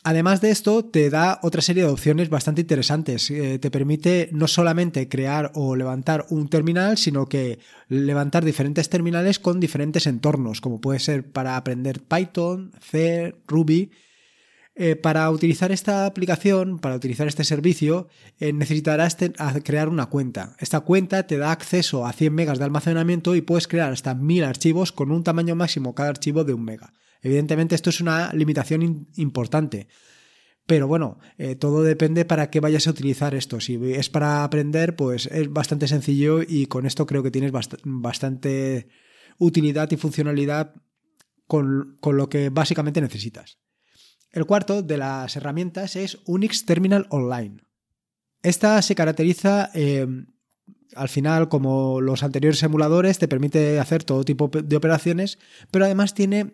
Además 0.08 0.40
de 0.40 0.52
esto, 0.52 0.86
te 0.86 1.10
da 1.10 1.40
otra 1.42 1.64
serie 1.64 1.82
de 1.82 1.90
opciones 1.90 2.30
bastante 2.30 2.62
interesantes. 2.62 3.32
Eh, 3.32 3.58
te 3.58 3.72
permite 3.72 4.30
no 4.32 4.48
solamente 4.48 5.10
crear 5.10 5.52
o 5.56 5.76
levantar 5.76 6.28
un 6.30 6.48
terminal, 6.48 7.00
sino 7.00 7.26
que 7.26 7.58
levantar 7.90 8.46
diferentes 8.46 8.88
terminales 8.88 9.40
con 9.40 9.60
diferentes 9.60 10.06
entornos, 10.06 10.62
como 10.62 10.80
puede 10.80 11.00
ser 11.00 11.32
para 11.32 11.58
aprender 11.58 12.04
Python, 12.04 12.72
C, 12.80 13.34
Ruby. 13.48 13.90
Eh, 14.76 14.96
para 14.96 15.28
utilizar 15.32 15.72
esta 15.72 16.06
aplicación, 16.06 16.78
para 16.78 16.98
utilizar 16.98 17.28
este 17.28 17.44
servicio, 17.44 18.08
eh, 18.40 18.54
necesitarás 18.54 19.18
crear 19.64 19.90
una 19.90 20.06
cuenta. 20.06 20.56
Esta 20.60 20.82
cuenta 20.82 21.26
te 21.26 21.40
da 21.40 21.52
acceso 21.52 22.06
a 22.06 22.14
100 22.14 22.32
megas 22.32 22.60
de 22.60 22.66
almacenamiento 22.66 23.34
y 23.34 23.42
puedes 23.42 23.68
crear 23.68 23.92
hasta 23.92 24.14
1000 24.14 24.44
archivos 24.44 24.92
con 24.92 25.10
un 25.10 25.24
tamaño 25.24 25.56
máximo 25.56 25.96
cada 25.96 26.10
archivo 26.10 26.44
de 26.44 26.54
un 26.54 26.64
mega. 26.64 26.94
Evidentemente 27.26 27.74
esto 27.74 27.90
es 27.90 28.02
una 28.02 28.32
limitación 28.34 29.08
importante. 29.16 29.88
Pero 30.68 30.88
bueno, 30.88 31.18
eh, 31.40 31.56
todo 31.56 31.82
depende 31.82 32.24
para 32.24 32.52
qué 32.52 32.60
vayas 32.60 32.86
a 32.86 32.92
utilizar 32.92 33.34
esto. 33.34 33.60
Si 33.60 33.80
es 33.94 34.12
para 34.12 34.44
aprender, 34.44 34.96
pues 34.96 35.26
es 35.26 35.52
bastante 35.52 35.88
sencillo 35.88 36.44
y 36.48 36.68
con 36.68 36.86
esto 36.86 37.08
creo 37.08 37.24
que 37.24 37.32
tienes 37.32 37.52
bastante 37.84 38.90
utilidad 39.40 39.90
y 39.92 39.98
funcionalidad 39.98 40.76
con, 41.48 41.98
lo 42.04 42.30
que 42.30 42.50
básicamente 42.50 43.02
necesitas. 43.02 43.58
El 44.32 44.46
cuarto 44.46 44.84
de 44.84 44.98
las 44.98 45.36
herramientas 45.36 45.96
es 45.96 46.20
Unix 46.28 46.64
Terminal 46.66 47.08
Online. 47.10 47.58
Esta 48.44 48.80
se 48.84 48.94
caracteriza 48.94 49.72
eh, 49.74 50.06
al 50.96 51.10
final, 51.10 51.50
como 51.50 52.02
los 52.02 52.22
anteriores 52.22 52.62
emuladores, 52.62 53.18
te 53.18 53.28
permite 53.28 53.80
hacer 53.80 54.04
todo 54.04 54.24
tipo 54.24 54.48
de 54.48 54.76
operaciones, 54.76 55.40
pero 55.72 55.86
además 55.86 56.14
tiene 56.14 56.54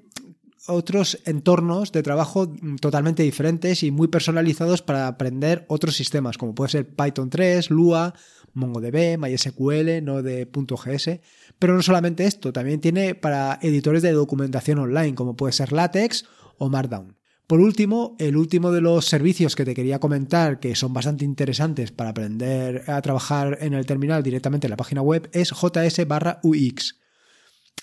otros 0.67 1.19
entornos 1.25 1.91
de 1.91 2.03
trabajo 2.03 2.53
totalmente 2.79 3.23
diferentes 3.23 3.83
y 3.83 3.91
muy 3.91 4.07
personalizados 4.07 4.81
para 4.81 5.07
aprender 5.07 5.65
otros 5.67 5.95
sistemas, 5.95 6.37
como 6.37 6.55
puede 6.55 6.71
ser 6.71 6.95
Python 6.95 7.29
3, 7.29 7.69
Lua, 7.69 8.13
MongoDB, 8.53 9.17
MySQL, 9.17 10.03
Node.js. 10.03 11.19
Pero 11.57 11.75
no 11.75 11.81
solamente 11.81 12.25
esto, 12.25 12.53
también 12.53 12.81
tiene 12.81 13.15
para 13.15 13.59
editores 13.61 14.01
de 14.01 14.11
documentación 14.11 14.79
online, 14.79 15.15
como 15.15 15.35
puede 15.35 15.53
ser 15.53 15.71
LaTeX 15.71 16.25
o 16.57 16.69
Markdown. 16.69 17.17
Por 17.47 17.59
último, 17.59 18.15
el 18.17 18.37
último 18.37 18.71
de 18.71 18.79
los 18.79 19.05
servicios 19.05 19.57
que 19.57 19.65
te 19.65 19.73
quería 19.73 19.99
comentar 19.99 20.61
que 20.61 20.73
son 20.73 20.93
bastante 20.93 21.25
interesantes 21.25 21.91
para 21.91 22.11
aprender 22.11 22.89
a 22.89 23.01
trabajar 23.01 23.57
en 23.59 23.73
el 23.73 23.85
terminal 23.85 24.23
directamente 24.23 24.67
en 24.67 24.71
la 24.71 24.77
página 24.77 25.01
web 25.01 25.29
es 25.33 25.49
JS 25.49 26.07
barra 26.07 26.39
UX. 26.43 27.01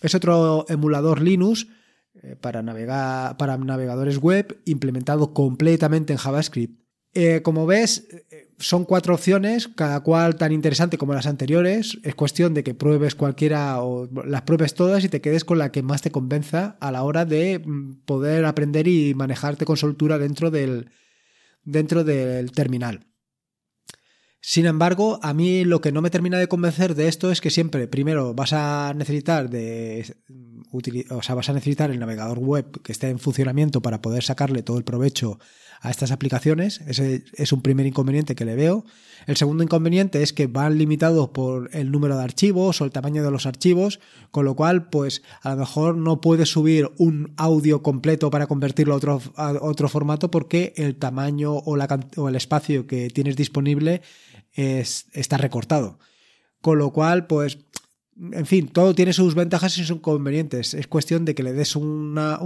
Es 0.00 0.14
otro 0.14 0.64
emulador 0.70 1.20
Linux 1.20 1.66
para, 2.40 2.62
navegar, 2.62 3.36
para 3.36 3.56
navegadores 3.56 4.18
web 4.18 4.60
implementado 4.64 5.32
completamente 5.34 6.12
en 6.12 6.18
JavaScript. 6.18 6.78
Eh, 7.14 7.42
como 7.42 7.66
ves, 7.66 8.06
eh, 8.30 8.52
son 8.58 8.84
cuatro 8.84 9.14
opciones, 9.14 9.68
cada 9.68 10.00
cual 10.00 10.36
tan 10.36 10.52
interesante 10.52 10.98
como 10.98 11.14
las 11.14 11.26
anteriores. 11.26 11.98
Es 12.02 12.14
cuestión 12.14 12.54
de 12.54 12.62
que 12.62 12.74
pruebes 12.74 13.14
cualquiera 13.14 13.82
o 13.82 14.08
las 14.24 14.42
pruebes 14.42 14.74
todas 14.74 15.04
y 15.04 15.08
te 15.08 15.20
quedes 15.20 15.44
con 15.44 15.58
la 15.58 15.72
que 15.72 15.82
más 15.82 16.02
te 16.02 16.10
convenza 16.10 16.76
a 16.80 16.92
la 16.92 17.02
hora 17.02 17.24
de 17.24 17.58
mm, 17.58 18.04
poder 18.04 18.44
aprender 18.44 18.88
y 18.88 19.14
manejarte 19.14 19.64
con 19.64 19.76
soltura 19.76 20.18
dentro 20.18 20.50
del, 20.50 20.90
dentro 21.64 22.04
del 22.04 22.52
terminal. 22.52 23.06
Sin 24.40 24.66
embargo, 24.66 25.18
a 25.22 25.34
mí 25.34 25.64
lo 25.64 25.80
que 25.80 25.92
no 25.92 26.00
me 26.00 26.10
termina 26.10 26.38
de 26.38 26.46
convencer 26.46 26.94
de 26.94 27.08
esto 27.08 27.30
es 27.30 27.40
que 27.40 27.50
siempre, 27.50 27.88
primero, 27.88 28.34
vas 28.34 28.52
a 28.52 28.94
necesitar 28.94 29.50
de 29.50 30.16
o 31.10 31.22
sea, 31.22 31.34
vas 31.34 31.48
a 31.48 31.52
necesitar 31.52 31.90
el 31.90 31.98
navegador 31.98 32.38
web 32.38 32.82
que 32.82 32.92
esté 32.92 33.08
en 33.08 33.18
funcionamiento 33.18 33.82
para 33.82 34.02
poder 34.02 34.22
sacarle 34.22 34.62
todo 34.62 34.78
el 34.78 34.84
provecho 34.84 35.38
a 35.80 35.90
estas 35.90 36.10
aplicaciones. 36.10 36.80
Ese 36.86 37.24
es 37.34 37.52
un 37.52 37.62
primer 37.62 37.86
inconveniente 37.86 38.34
que 38.34 38.44
le 38.44 38.56
veo. 38.56 38.84
El 39.26 39.36
segundo 39.36 39.62
inconveniente 39.62 40.22
es 40.22 40.32
que 40.32 40.46
van 40.46 40.78
limitados 40.78 41.28
por 41.30 41.70
el 41.72 41.90
número 41.90 42.16
de 42.16 42.24
archivos 42.24 42.80
o 42.80 42.84
el 42.84 42.90
tamaño 42.90 43.22
de 43.22 43.30
los 43.30 43.46
archivos, 43.46 44.00
con 44.30 44.44
lo 44.44 44.56
cual, 44.56 44.88
pues 44.88 45.22
a 45.42 45.50
lo 45.50 45.56
mejor 45.58 45.96
no 45.96 46.20
puedes 46.20 46.50
subir 46.50 46.90
un 46.98 47.32
audio 47.36 47.82
completo 47.82 48.30
para 48.30 48.46
convertirlo 48.46 48.94
a 48.94 48.96
otro, 48.96 49.22
a 49.36 49.52
otro 49.60 49.88
formato 49.88 50.30
porque 50.30 50.72
el 50.76 50.96
tamaño 50.96 51.54
o, 51.54 51.76
la, 51.76 51.86
o 52.16 52.28
el 52.28 52.36
espacio 52.36 52.86
que 52.86 53.10
tienes 53.10 53.36
disponible 53.36 54.02
es, 54.52 55.06
está 55.12 55.36
recortado. 55.36 55.98
Con 56.60 56.78
lo 56.78 56.92
cual, 56.92 57.26
pues 57.28 57.58
en 58.20 58.46
fin, 58.46 58.68
todo 58.68 58.94
tiene 58.94 59.12
sus 59.12 59.34
ventajas 59.34 59.76
y 59.78 59.84
sus 59.84 59.96
inconvenientes. 59.96 60.74
Es 60.74 60.88
cuestión 60.88 61.24
de 61.24 61.34
que 61.34 61.42
le 61.42 61.52
des 61.52 61.76
una, 61.76 62.40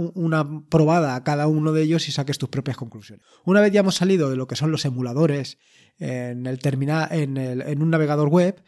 probada 0.69 1.15
a 1.15 1.23
cada 1.23 1.47
uno 1.47 1.71
de 1.73 1.83
ellos 1.83 2.07
y 2.07 2.11
saques 2.11 2.37
tus 2.37 2.49
propias 2.49 2.77
conclusiones. 2.77 3.25
Una 3.43 3.61
vez 3.61 3.71
ya 3.71 3.79
hemos 3.79 3.95
salido 3.95 4.29
de 4.29 4.35
lo 4.35 4.47
que 4.47 4.55
son 4.55 4.71
los 4.71 4.85
emuladores 4.85 5.57
en, 5.97 6.45
el 6.45 6.59
terminal, 6.59 7.07
en, 7.11 7.37
en 7.37 7.81
un 7.81 7.89
navegador 7.89 8.29
web, 8.29 8.61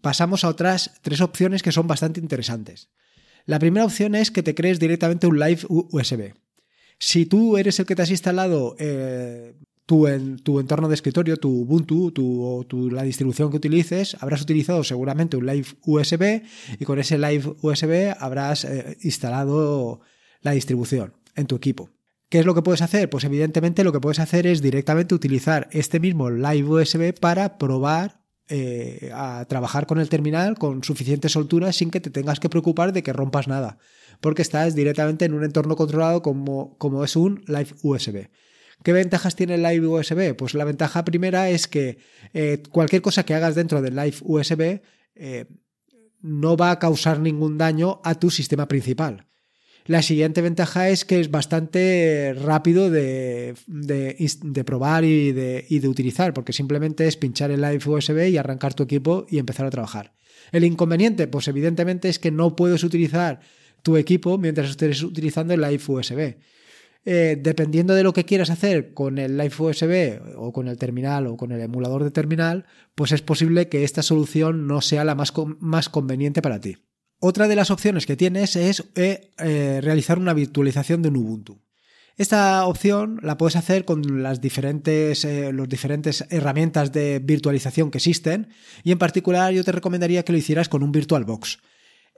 pasamos 0.00 0.44
a 0.44 0.48
otras 0.48 0.98
tres 1.02 1.20
opciones 1.20 1.62
que 1.62 1.72
son 1.72 1.86
bastante 1.86 2.20
interesantes. 2.20 2.90
La 3.46 3.58
primera 3.58 3.86
opción 3.86 4.14
es 4.14 4.30
que 4.30 4.42
te 4.42 4.54
crees 4.54 4.80
directamente 4.80 5.26
un 5.26 5.38
live 5.38 5.60
USB. 5.68 6.34
Si 6.98 7.26
tú 7.26 7.56
eres 7.56 7.78
el 7.78 7.86
que 7.86 7.96
te 7.96 8.02
has 8.02 8.10
instalado 8.10 8.76
eh, 8.78 9.54
tu, 9.90 10.06
en, 10.06 10.36
tu 10.36 10.60
entorno 10.60 10.86
de 10.86 10.94
escritorio, 10.94 11.36
tu 11.36 11.50
Ubuntu, 11.62 12.12
tu, 12.12 12.64
tu, 12.68 12.92
la 12.92 13.02
distribución 13.02 13.50
que 13.50 13.56
utilices, 13.56 14.16
habrás 14.20 14.40
utilizado 14.40 14.84
seguramente 14.84 15.36
un 15.36 15.44
Live 15.44 15.66
USB 15.84 16.42
y 16.78 16.84
con 16.84 17.00
ese 17.00 17.18
Live 17.18 17.56
USB 17.60 18.14
habrás 18.16 18.64
eh, 18.64 18.96
instalado 19.02 20.00
la 20.42 20.52
distribución 20.52 21.14
en 21.34 21.48
tu 21.48 21.56
equipo. 21.56 21.90
¿Qué 22.28 22.38
es 22.38 22.46
lo 22.46 22.54
que 22.54 22.62
puedes 22.62 22.82
hacer? 22.82 23.10
Pues 23.10 23.24
evidentemente 23.24 23.82
lo 23.82 23.90
que 23.90 23.98
puedes 23.98 24.20
hacer 24.20 24.46
es 24.46 24.62
directamente 24.62 25.12
utilizar 25.12 25.68
este 25.72 25.98
mismo 25.98 26.30
Live 26.30 26.68
USB 26.68 27.12
para 27.12 27.58
probar 27.58 28.20
eh, 28.48 29.10
a 29.12 29.44
trabajar 29.48 29.88
con 29.88 29.98
el 29.98 30.08
terminal 30.08 30.56
con 30.56 30.84
suficiente 30.84 31.28
soltura 31.28 31.72
sin 31.72 31.90
que 31.90 31.98
te 31.98 32.10
tengas 32.10 32.38
que 32.38 32.48
preocupar 32.48 32.92
de 32.92 33.02
que 33.02 33.12
rompas 33.12 33.48
nada, 33.48 33.78
porque 34.20 34.42
estás 34.42 34.76
directamente 34.76 35.24
en 35.24 35.34
un 35.34 35.42
entorno 35.42 35.74
controlado 35.74 36.22
como, 36.22 36.78
como 36.78 37.02
es 37.02 37.16
un 37.16 37.42
Live 37.48 37.74
USB. 37.82 38.28
¿Qué 38.82 38.92
ventajas 38.92 39.36
tiene 39.36 39.56
el 39.56 39.62
Live 39.62 39.86
USB? 39.86 40.34
Pues 40.34 40.54
la 40.54 40.64
ventaja 40.64 41.04
primera 41.04 41.50
es 41.50 41.68
que 41.68 41.98
eh, 42.32 42.62
cualquier 42.70 43.02
cosa 43.02 43.24
que 43.24 43.34
hagas 43.34 43.54
dentro 43.54 43.82
del 43.82 43.94
Live 43.94 44.16
USB 44.22 44.80
eh, 45.14 45.46
no 46.22 46.56
va 46.56 46.70
a 46.70 46.78
causar 46.78 47.20
ningún 47.20 47.58
daño 47.58 48.00
a 48.04 48.14
tu 48.14 48.30
sistema 48.30 48.68
principal. 48.68 49.26
La 49.86 50.02
siguiente 50.02 50.40
ventaja 50.40 50.88
es 50.88 51.04
que 51.04 51.20
es 51.20 51.30
bastante 51.30 52.34
rápido 52.34 52.90
de, 52.90 53.54
probar 54.64 55.04
y 55.04 55.32
de, 55.32 55.66
y 55.68 55.78
de, 55.78 55.88
utilizar, 55.88 56.32
porque 56.32 56.52
simplemente 56.52 57.06
es 57.06 57.16
pinchar 57.16 57.50
el 57.50 57.60
Live 57.60 57.82
USB 57.86 58.28
y 58.28 58.36
arrancar 58.36 58.74
tu 58.74 58.82
equipo 58.82 59.26
y 59.28 59.38
empezar 59.38 59.66
a 59.66 59.70
trabajar. 59.70 60.12
El 60.52 60.64
inconveniente, 60.64 61.28
pues 61.28 61.48
evidentemente 61.48 62.08
es 62.08 62.18
que 62.18 62.30
no 62.30 62.56
puedes 62.56 62.84
utilizar 62.84 63.40
tu 63.82 63.96
equipo 63.96 64.38
mientras 64.38 64.70
estés 64.70 65.02
utilizando 65.02 65.54
el 65.54 65.60
Live 65.60 65.82
USB. 65.86 66.36
Eh, 67.06 67.38
dependiendo 67.40 67.94
de 67.94 68.02
lo 68.02 68.12
que 68.12 68.26
quieras 68.26 68.50
hacer 68.50 68.92
con 68.92 69.16
el 69.16 69.38
Live 69.38 69.54
USB 69.58 70.20
o 70.36 70.52
con 70.52 70.68
el 70.68 70.76
terminal 70.76 71.26
o 71.26 71.36
con 71.38 71.50
el 71.50 71.60
emulador 71.60 72.04
de 72.04 72.10
terminal, 72.10 72.66
pues 72.94 73.12
es 73.12 73.22
posible 73.22 73.68
que 73.68 73.84
esta 73.84 74.02
solución 74.02 74.66
no 74.66 74.82
sea 74.82 75.04
la 75.04 75.14
más, 75.14 75.32
más 75.60 75.88
conveniente 75.88 76.42
para 76.42 76.60
ti. 76.60 76.76
Otra 77.18 77.48
de 77.48 77.56
las 77.56 77.70
opciones 77.70 78.04
que 78.04 78.16
tienes 78.16 78.54
es 78.54 78.84
eh, 78.96 79.30
eh, 79.38 79.80
realizar 79.82 80.18
una 80.18 80.34
virtualización 80.34 81.00
de 81.00 81.08
un 81.08 81.16
Ubuntu. 81.16 81.62
Esta 82.16 82.66
opción 82.66 83.18
la 83.22 83.38
puedes 83.38 83.56
hacer 83.56 83.86
con 83.86 84.22
las 84.22 84.42
diferentes, 84.42 85.24
los 85.24 85.68
diferentes 85.70 86.26
herramientas 86.28 86.92
de 86.92 87.18
virtualización 87.18 87.90
que 87.90 87.96
existen 87.96 88.48
y 88.84 88.92
en 88.92 88.98
particular 88.98 89.54
yo 89.54 89.64
te 89.64 89.72
recomendaría 89.72 90.22
que 90.22 90.32
lo 90.32 90.38
hicieras 90.38 90.68
con 90.68 90.82
un 90.82 90.92
VirtualBox. 90.92 91.60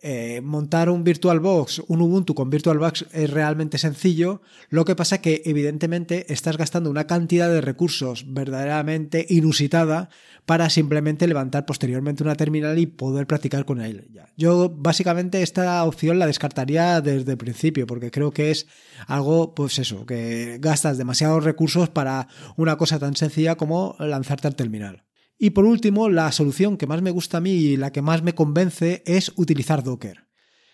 Eh, 0.04 0.40
montar 0.42 0.90
un 0.90 1.04
VirtualBox, 1.04 1.84
un 1.86 2.00
Ubuntu 2.00 2.34
con 2.34 2.50
VirtualBox 2.50 3.06
es 3.12 3.30
realmente 3.30 3.78
sencillo, 3.78 4.42
lo 4.68 4.84
que 4.84 4.96
pasa 4.96 5.20
que 5.20 5.42
evidentemente 5.44 6.32
estás 6.32 6.56
gastando 6.56 6.90
una 6.90 7.06
cantidad 7.06 7.48
de 7.48 7.60
recursos 7.60 8.24
verdaderamente 8.26 9.24
inusitada 9.28 10.08
para 10.44 10.70
simplemente 10.70 11.28
levantar 11.28 11.66
posteriormente 11.66 12.24
una 12.24 12.34
terminal 12.34 12.80
y 12.80 12.86
poder 12.86 13.28
practicar 13.28 13.64
con 13.64 13.80
él. 13.80 14.08
Yo 14.36 14.68
básicamente 14.68 15.40
esta 15.42 15.84
opción 15.84 16.18
la 16.18 16.26
descartaría 16.26 17.00
desde 17.00 17.30
el 17.30 17.38
principio 17.38 17.86
porque 17.86 18.10
creo 18.10 18.32
que 18.32 18.50
es 18.50 18.66
algo, 19.06 19.54
pues 19.54 19.78
eso, 19.78 20.04
que 20.04 20.58
gastas 20.60 20.98
demasiados 20.98 21.44
recursos 21.44 21.90
para 21.90 22.26
una 22.56 22.76
cosa 22.76 22.98
tan 22.98 23.14
sencilla 23.14 23.54
como 23.54 23.94
lanzarte 24.00 24.48
al 24.48 24.56
terminal. 24.56 25.04
Y 25.38 25.50
por 25.50 25.64
último, 25.64 26.08
la 26.08 26.30
solución 26.32 26.76
que 26.76 26.86
más 26.86 27.02
me 27.02 27.10
gusta 27.10 27.38
a 27.38 27.40
mí 27.40 27.50
y 27.50 27.76
la 27.76 27.90
que 27.90 28.02
más 28.02 28.22
me 28.22 28.34
convence 28.34 29.02
es 29.06 29.32
utilizar 29.36 29.82
Docker. 29.82 30.28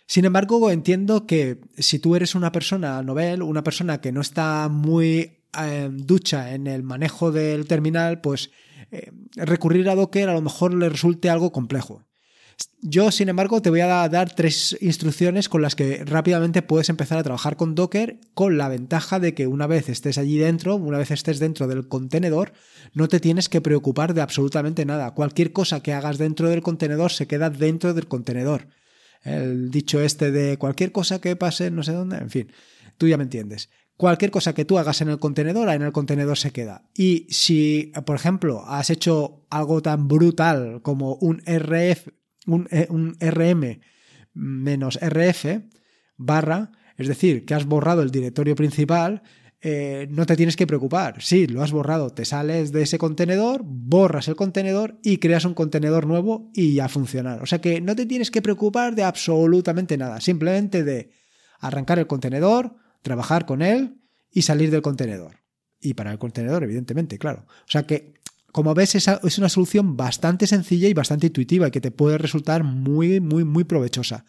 Sin 0.06 0.24
embargo, 0.24 0.70
entiendo 0.70 1.26
que 1.26 1.60
si 1.76 1.98
tú 1.98 2.16
eres 2.16 2.34
una 2.34 2.50
persona 2.50 3.02
novel, 3.02 3.42
una 3.42 3.62
persona 3.62 4.00
que 4.00 4.12
no 4.12 4.22
está 4.22 4.68
muy 4.70 5.44
eh, 5.58 5.88
ducha 5.92 6.54
en 6.54 6.66
el 6.66 6.82
manejo 6.82 7.30
del 7.30 7.66
terminal, 7.66 8.20
pues 8.20 8.50
eh, 8.90 9.10
recurrir 9.36 9.88
a 9.90 9.94
Docker 9.94 10.28
a 10.30 10.34
lo 10.34 10.40
mejor 10.40 10.72
le 10.74 10.88
resulte 10.88 11.28
algo 11.28 11.52
complejo. 11.52 12.07
Yo, 12.80 13.10
sin 13.10 13.28
embargo, 13.28 13.60
te 13.60 13.70
voy 13.70 13.80
a 13.80 14.08
dar 14.08 14.34
tres 14.34 14.76
instrucciones 14.80 15.48
con 15.48 15.62
las 15.62 15.74
que 15.74 16.04
rápidamente 16.04 16.62
puedes 16.62 16.88
empezar 16.88 17.18
a 17.18 17.24
trabajar 17.24 17.56
con 17.56 17.74
Docker, 17.74 18.20
con 18.34 18.56
la 18.56 18.68
ventaja 18.68 19.18
de 19.18 19.34
que 19.34 19.48
una 19.48 19.66
vez 19.66 19.88
estés 19.88 20.16
allí 20.16 20.38
dentro, 20.38 20.76
una 20.76 20.98
vez 20.98 21.10
estés 21.10 21.40
dentro 21.40 21.66
del 21.66 21.88
contenedor, 21.88 22.52
no 22.94 23.08
te 23.08 23.18
tienes 23.18 23.48
que 23.48 23.60
preocupar 23.60 24.14
de 24.14 24.20
absolutamente 24.20 24.84
nada. 24.84 25.12
Cualquier 25.12 25.52
cosa 25.52 25.82
que 25.82 25.92
hagas 25.92 26.18
dentro 26.18 26.48
del 26.50 26.62
contenedor 26.62 27.10
se 27.10 27.26
queda 27.26 27.50
dentro 27.50 27.94
del 27.94 28.06
contenedor. 28.06 28.68
El 29.24 29.72
dicho 29.72 30.00
este 30.00 30.30
de 30.30 30.56
cualquier 30.56 30.92
cosa 30.92 31.20
que 31.20 31.34
pase 31.34 31.72
no 31.72 31.82
sé 31.82 31.92
dónde, 31.92 32.18
en 32.18 32.30
fin, 32.30 32.52
tú 32.96 33.08
ya 33.08 33.16
me 33.16 33.24
entiendes. 33.24 33.70
Cualquier 33.96 34.30
cosa 34.30 34.54
que 34.54 34.64
tú 34.64 34.78
hagas 34.78 35.00
en 35.00 35.08
el 35.08 35.18
contenedor, 35.18 35.68
en 35.70 35.82
el 35.82 35.90
contenedor 35.90 36.38
se 36.38 36.52
queda. 36.52 36.88
Y 36.94 37.26
si, 37.30 37.92
por 38.06 38.14
ejemplo, 38.14 38.64
has 38.66 38.90
hecho 38.90 39.44
algo 39.50 39.82
tan 39.82 40.06
brutal 40.06 40.80
como 40.82 41.16
un 41.16 41.42
RF 41.44 42.08
eh, 42.70 42.86
un, 42.90 43.16
RM 43.20 43.80
menos 44.34 44.98
RF 45.00 45.62
barra, 46.16 46.72
es 46.96 47.08
decir, 47.08 47.44
que 47.44 47.54
has 47.54 47.66
borrado 47.66 48.02
el 48.02 48.10
directorio 48.10 48.54
principal, 48.54 49.22
eh, 49.60 50.06
no 50.10 50.24
te 50.24 50.36
tienes 50.36 50.56
que 50.56 50.66
preocupar. 50.66 51.20
Sí, 51.20 51.46
lo 51.46 51.62
has 51.62 51.72
borrado, 51.72 52.10
te 52.10 52.24
sales 52.24 52.70
de 52.72 52.82
ese 52.82 52.98
contenedor, 52.98 53.62
borras 53.64 54.28
el 54.28 54.36
contenedor 54.36 54.98
y 55.02 55.18
creas 55.18 55.44
un 55.44 55.54
contenedor 55.54 56.06
nuevo 56.06 56.50
y 56.54 56.74
ya 56.74 56.88
funcionar. 56.88 57.42
O 57.42 57.46
sea 57.46 57.60
que 57.60 57.80
no 57.80 57.96
te 57.96 58.06
tienes 58.06 58.30
que 58.30 58.42
preocupar 58.42 58.94
de 58.94 59.04
absolutamente 59.04 59.96
nada, 59.96 60.20
simplemente 60.20 60.84
de 60.84 61.10
arrancar 61.60 61.98
el 61.98 62.06
contenedor, 62.06 62.76
trabajar 63.02 63.46
con 63.46 63.62
él 63.62 64.00
y 64.30 64.42
salir 64.42 64.70
del 64.70 64.82
contenedor. 64.82 65.40
Y 65.80 65.94
para 65.94 66.10
el 66.10 66.18
contenedor, 66.18 66.64
evidentemente, 66.64 67.18
claro. 67.18 67.46
O 67.46 67.70
sea 67.70 67.84
que 67.84 68.14
como 68.52 68.74
ves, 68.74 68.94
es 68.94 69.38
una 69.38 69.48
solución 69.48 69.96
bastante 69.96 70.46
sencilla 70.46 70.88
y 70.88 70.94
bastante 70.94 71.26
intuitiva 71.26 71.68
y 71.68 71.70
que 71.70 71.80
te 71.80 71.90
puede 71.90 72.18
resultar 72.18 72.64
muy, 72.64 73.20
muy, 73.20 73.44
muy 73.44 73.64
provechosa. 73.64 74.24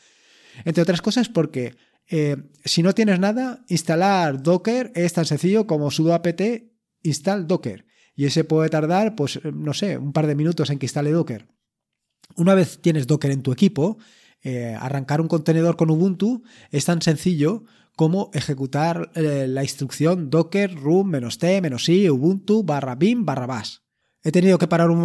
Entre 0.65 0.83
otras 0.83 1.01
cosas 1.01 1.29
porque 1.29 1.75
eh, 2.09 2.37
si 2.65 2.83
no 2.83 2.93
tienes 2.93 3.19
nada, 3.19 3.63
instalar 3.67 4.41
Docker 4.41 4.91
es 4.95 5.13
tan 5.13 5.25
sencillo 5.25 5.67
como 5.67 5.91
sudo 5.91 6.13
apt 6.13 6.41
install 7.03 7.47
Docker. 7.47 7.85
Y 8.15 8.25
ese 8.25 8.43
puede 8.43 8.69
tardar, 8.69 9.15
pues, 9.15 9.39
no 9.45 9.73
sé, 9.73 9.97
un 9.97 10.11
par 10.11 10.27
de 10.27 10.35
minutos 10.35 10.69
en 10.69 10.79
que 10.79 10.87
instale 10.87 11.11
Docker. 11.11 11.47
Una 12.35 12.55
vez 12.55 12.79
tienes 12.81 13.07
Docker 13.07 13.31
en 13.31 13.43
tu 13.43 13.51
equipo, 13.51 13.97
eh, 14.41 14.75
arrancar 14.77 15.21
un 15.21 15.27
contenedor 15.27 15.77
con 15.77 15.89
Ubuntu 15.89 16.43
es 16.71 16.85
tan 16.85 17.01
sencillo 17.01 17.63
como 17.95 18.31
ejecutar 18.33 19.11
eh, 19.15 19.45
la 19.47 19.63
instrucción 19.63 20.29
docker 20.29 20.73
room 20.73 21.11
"-t", 21.11 21.61
"-i", 21.87 22.09
ubuntu 22.09 22.63
barra 22.63 22.95
bin 22.95 23.25
barra 23.25 23.45
bash. 23.45 23.79
He 24.29 24.31
tenido 24.31 24.59
que 24.59 24.67
parar 24.67 24.91
un, 24.91 25.01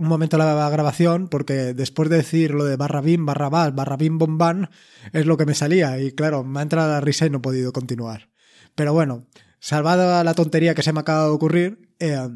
momento 0.00 0.36
la 0.36 0.68
grabación 0.68 1.28
porque 1.28 1.74
después 1.74 2.10
de 2.10 2.16
decir 2.16 2.50
lo 2.50 2.64
de 2.64 2.74
barra 2.74 3.00
bin 3.00 3.24
barra 3.24 3.48
bash 3.48 3.72
barra 3.72 3.96
bin 3.96 4.18
bomban 4.18 4.68
es 5.12 5.26
lo 5.26 5.36
que 5.36 5.46
me 5.46 5.54
salía 5.54 6.00
y 6.00 6.10
claro, 6.10 6.42
me 6.42 6.58
ha 6.58 6.62
entrado 6.62 6.90
la 6.90 7.00
risa 7.00 7.24
y 7.24 7.30
no 7.30 7.38
he 7.38 7.40
podido 7.40 7.72
continuar. 7.72 8.30
Pero 8.74 8.92
bueno, 8.92 9.28
salvada 9.60 10.24
la 10.24 10.34
tontería 10.34 10.74
que 10.74 10.82
se 10.82 10.92
me 10.92 10.98
acaba 10.98 11.26
de 11.26 11.30
ocurrir, 11.30 11.88
eh, 12.00 12.28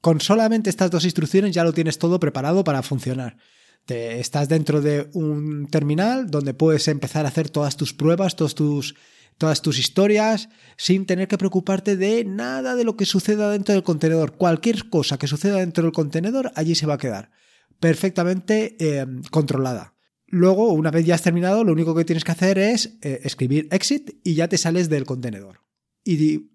con 0.00 0.22
solamente 0.22 0.70
estas 0.70 0.90
dos 0.90 1.04
instrucciones 1.04 1.54
ya 1.54 1.62
lo 1.62 1.74
tienes 1.74 1.98
todo 1.98 2.18
preparado 2.18 2.64
para 2.64 2.82
funcionar. 2.82 3.36
Te, 3.84 4.18
estás 4.18 4.48
dentro 4.48 4.80
de 4.80 5.10
un 5.12 5.66
terminal 5.66 6.30
donde 6.30 6.54
puedes 6.54 6.88
empezar 6.88 7.26
a 7.26 7.28
hacer 7.28 7.50
todas 7.50 7.76
tus 7.76 7.92
pruebas, 7.92 8.34
todos 8.34 8.54
tus, 8.54 8.94
todas 9.38 9.62
tus 9.62 9.78
historias, 9.78 10.48
sin 10.76 11.06
tener 11.06 11.28
que 11.28 11.38
preocuparte 11.38 11.96
de 11.96 12.24
nada 12.24 12.74
de 12.74 12.84
lo 12.84 12.96
que 12.96 13.06
suceda 13.06 13.50
dentro 13.50 13.74
del 13.74 13.82
contenedor. 13.82 14.32
Cualquier 14.32 14.88
cosa 14.88 15.18
que 15.18 15.26
suceda 15.26 15.56
dentro 15.56 15.84
del 15.84 15.92
contenedor, 15.92 16.52
allí 16.54 16.74
se 16.74 16.86
va 16.86 16.94
a 16.94 16.98
quedar. 16.98 17.30
Perfectamente 17.80 18.76
eh, 18.78 19.06
controlada. 19.30 19.94
Luego, 20.26 20.72
una 20.72 20.90
vez 20.90 21.04
ya 21.04 21.14
has 21.14 21.22
terminado, 21.22 21.64
lo 21.64 21.72
único 21.72 21.94
que 21.94 22.04
tienes 22.04 22.24
que 22.24 22.32
hacer 22.32 22.58
es 22.58 22.98
eh, 23.02 23.20
escribir 23.24 23.68
exit 23.70 24.18
y 24.24 24.34
ya 24.34 24.48
te 24.48 24.58
sales 24.58 24.88
del 24.88 25.04
contenedor. 25.04 25.60
Y 26.04 26.52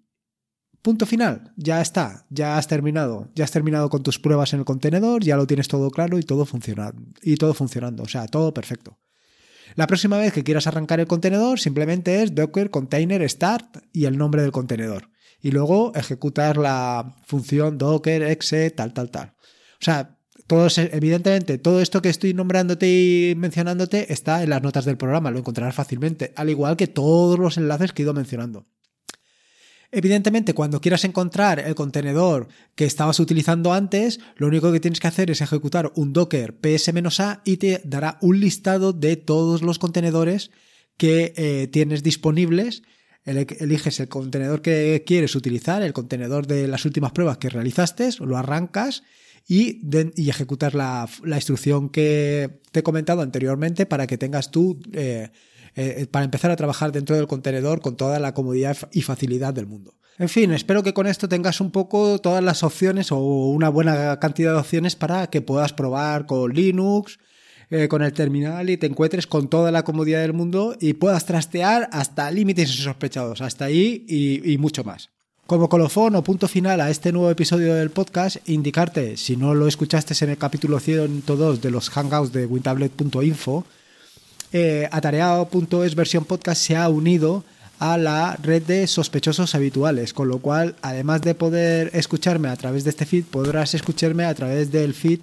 Punto 0.82 1.06
final, 1.06 1.52
ya 1.56 1.80
está, 1.80 2.26
ya 2.30 2.56
has 2.56 2.68
terminado, 2.68 3.30
ya 3.34 3.44
has 3.44 3.50
terminado 3.50 3.90
con 3.90 4.02
tus 4.02 4.18
pruebas 4.18 4.52
en 4.52 4.60
el 4.60 4.64
contenedor, 4.64 5.24
ya 5.24 5.36
lo 5.36 5.46
tienes 5.46 5.66
todo 5.66 5.90
claro 5.90 6.18
y 6.18 6.22
todo 6.22 6.46
funcionando, 6.46 7.02
y 7.20 7.36
todo 7.36 7.52
funcionando, 7.52 8.04
o 8.04 8.08
sea, 8.08 8.26
todo 8.26 8.54
perfecto. 8.54 8.96
La 9.74 9.86
próxima 9.86 10.18
vez 10.18 10.32
que 10.32 10.44
quieras 10.44 10.66
arrancar 10.66 11.00
el 11.00 11.06
contenedor, 11.06 11.60
simplemente 11.60 12.22
es 12.22 12.34
docker 12.34 12.70
container 12.70 13.28
start 13.28 13.78
y 13.92 14.06
el 14.06 14.18
nombre 14.18 14.42
del 14.42 14.52
contenedor. 14.52 15.10
Y 15.40 15.50
luego 15.50 15.92
ejecutar 15.94 16.56
la 16.56 17.16
función 17.26 17.78
docker 17.78 18.22
exe 18.22 18.70
tal 18.70 18.92
tal 18.92 19.10
tal. 19.10 19.34
O 19.80 19.84
sea, 19.84 20.18
todo, 20.48 20.66
evidentemente, 20.76 21.58
todo 21.58 21.80
esto 21.80 22.02
que 22.02 22.08
estoy 22.08 22.34
nombrándote 22.34 22.88
y 22.88 23.34
mencionándote 23.36 24.12
está 24.12 24.42
en 24.42 24.50
las 24.50 24.62
notas 24.62 24.84
del 24.84 24.96
programa, 24.96 25.30
lo 25.30 25.38
encontrarás 25.38 25.74
fácilmente, 25.74 26.32
al 26.36 26.48
igual 26.48 26.76
que 26.76 26.86
todos 26.86 27.38
los 27.38 27.58
enlaces 27.58 27.92
que 27.92 28.02
he 28.02 28.04
ido 28.04 28.14
mencionando. 28.14 28.66
Evidentemente, 29.90 30.52
cuando 30.52 30.82
quieras 30.82 31.04
encontrar 31.04 31.60
el 31.60 31.74
contenedor 31.74 32.48
que 32.74 32.84
estabas 32.84 33.20
utilizando 33.20 33.72
antes, 33.72 34.20
lo 34.36 34.46
único 34.46 34.70
que 34.70 34.80
tienes 34.80 35.00
que 35.00 35.06
hacer 35.06 35.30
es 35.30 35.40
ejecutar 35.40 35.92
un 35.96 36.12
docker 36.12 36.58
ps-a 36.58 37.40
y 37.44 37.56
te 37.56 37.80
dará 37.84 38.18
un 38.20 38.38
listado 38.38 38.92
de 38.92 39.16
todos 39.16 39.62
los 39.62 39.78
contenedores 39.78 40.50
que 40.98 41.32
eh, 41.36 41.68
tienes 41.68 42.02
disponibles. 42.02 42.82
Eliges 43.24 44.00
el 44.00 44.08
contenedor 44.08 44.62
que 44.62 45.04
quieres 45.06 45.34
utilizar, 45.34 45.82
el 45.82 45.92
contenedor 45.92 46.46
de 46.46 46.68
las 46.68 46.84
últimas 46.84 47.12
pruebas 47.12 47.38
que 47.38 47.50
realizaste, 47.50 48.10
lo 48.20 48.36
arrancas 48.36 49.02
y, 49.46 49.80
ejecutas 50.28 50.74
la, 50.74 51.08
instrucción 51.24 51.88
que 51.88 52.60
te 52.72 52.80
he 52.80 52.82
comentado 52.82 53.22
anteriormente 53.22 53.86
para 53.86 54.06
que 54.06 54.18
tengas 54.18 54.50
tú 54.50 54.80
eh, 54.92 55.30
eh, 55.80 56.08
para 56.10 56.24
empezar 56.24 56.50
a 56.50 56.56
trabajar 56.56 56.90
dentro 56.90 57.14
del 57.14 57.28
contenedor 57.28 57.80
con 57.80 57.96
toda 57.96 58.18
la 58.18 58.34
comodidad 58.34 58.76
y 58.90 59.02
facilidad 59.02 59.54
del 59.54 59.68
mundo. 59.68 59.94
En 60.18 60.28
fin, 60.28 60.52
espero 60.52 60.82
que 60.82 60.92
con 60.92 61.06
esto 61.06 61.28
tengas 61.28 61.60
un 61.60 61.70
poco 61.70 62.18
todas 62.18 62.42
las 62.42 62.64
opciones 62.64 63.12
o 63.12 63.18
una 63.18 63.68
buena 63.68 64.18
cantidad 64.18 64.54
de 64.54 64.58
opciones 64.58 64.96
para 64.96 65.28
que 65.28 65.40
puedas 65.40 65.72
probar 65.72 66.26
con 66.26 66.52
Linux, 66.52 67.20
eh, 67.70 67.86
con 67.86 68.02
el 68.02 68.12
terminal 68.12 68.70
y 68.70 68.76
te 68.76 68.86
encuentres 68.86 69.28
con 69.28 69.46
toda 69.46 69.70
la 69.70 69.84
comodidad 69.84 70.20
del 70.20 70.32
mundo 70.32 70.74
y 70.80 70.94
puedas 70.94 71.26
trastear 71.26 71.88
hasta 71.92 72.28
límites 72.32 72.76
insospechados, 72.76 73.40
hasta 73.40 73.66
ahí 73.66 74.04
y, 74.08 74.52
y 74.52 74.58
mucho 74.58 74.82
más. 74.82 75.10
Como 75.46 75.68
colofón 75.68 76.16
o 76.16 76.24
punto 76.24 76.48
final 76.48 76.80
a 76.80 76.90
este 76.90 77.12
nuevo 77.12 77.30
episodio 77.30 77.76
del 77.76 77.90
podcast, 77.90 78.38
indicarte, 78.48 79.16
si 79.16 79.36
no 79.36 79.54
lo 79.54 79.68
escuchaste 79.68 80.12
en 80.24 80.30
el 80.30 80.38
capítulo 80.38 80.80
102 80.80 81.62
de 81.62 81.70
los 81.70 81.88
hangouts 81.88 82.32
de 82.32 82.46
wintablet.info, 82.46 83.64
eh, 84.52 84.88
atareado.es 84.90 85.94
versión 85.94 86.24
podcast 86.24 86.62
se 86.62 86.76
ha 86.76 86.88
unido 86.88 87.44
a 87.78 87.96
la 87.96 88.36
red 88.42 88.62
de 88.62 88.86
sospechosos 88.86 89.54
habituales, 89.54 90.12
con 90.12 90.28
lo 90.28 90.38
cual, 90.38 90.74
además 90.82 91.22
de 91.22 91.34
poder 91.34 91.90
escucharme 91.94 92.48
a 92.48 92.56
través 92.56 92.84
de 92.84 92.90
este 92.90 93.06
feed, 93.06 93.24
podrás 93.24 93.74
escucharme 93.74 94.24
a 94.24 94.34
través 94.34 94.72
del 94.72 94.94
feed 94.94 95.20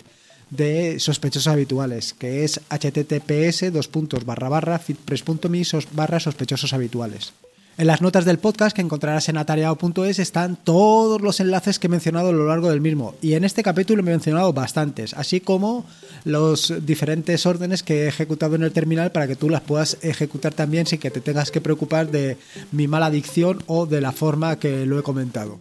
de 0.50 1.00
sospechosos 1.00 1.48
habituales, 1.48 2.14
que 2.14 2.44
es 2.44 2.62
https 2.70 3.74
dos 3.74 3.90
barra 4.26 4.50
barra 4.50 4.80
feedpress.me 4.80 5.64
barra 5.94 6.20
sospechosos 6.20 6.74
habituales. 6.74 7.34
En 7.78 7.88
las 7.88 8.02
notas 8.02 8.24
del 8.24 8.40
podcast 8.40 8.74
que 8.74 8.82
encontrarás 8.82 9.28
en 9.28 9.36
atareado.es 9.36 10.20
están 10.20 10.56
todos 10.56 11.22
los 11.22 11.42
enlaces 11.42 11.78
que 11.78 11.88
he 11.88 11.90
mencionado 11.90 12.30
a 12.30 12.32
lo 12.32 12.48
largo 12.48 12.70
del 12.70 12.80
mismo. 12.80 13.16
Y 13.22 13.34
en 13.34 13.44
este 13.44 13.64
capítulo 13.64 14.02
he 14.02 14.06
mencionado 14.06 14.54
bastantes, 14.54 15.14
así 15.14 15.42
como 15.42 15.86
los 16.24 16.74
diferentes 16.86 17.46
órdenes 17.46 17.84
que 17.84 18.04
he 18.04 18.08
ejecutado 18.08 18.56
en 18.56 18.64
el 18.64 18.72
terminal 18.72 19.12
para 19.12 19.28
que 19.28 19.36
tú 19.36 19.50
las 19.50 19.60
puedas 19.60 19.98
ejecutar 20.04 20.54
también 20.54 20.86
sin 20.86 21.00
que 21.00 21.12
te 21.12 21.20
tengas 21.20 21.52
que 21.52 21.60
preocupar 21.60 22.10
de 22.10 22.38
mi 22.72 22.88
mala 22.88 23.10
dicción 23.10 23.62
o 23.68 23.86
de 23.86 24.00
la 24.00 24.14
forma 24.14 24.58
que 24.58 24.86
lo 24.86 24.98
he 24.98 25.04
comentado. 25.04 25.60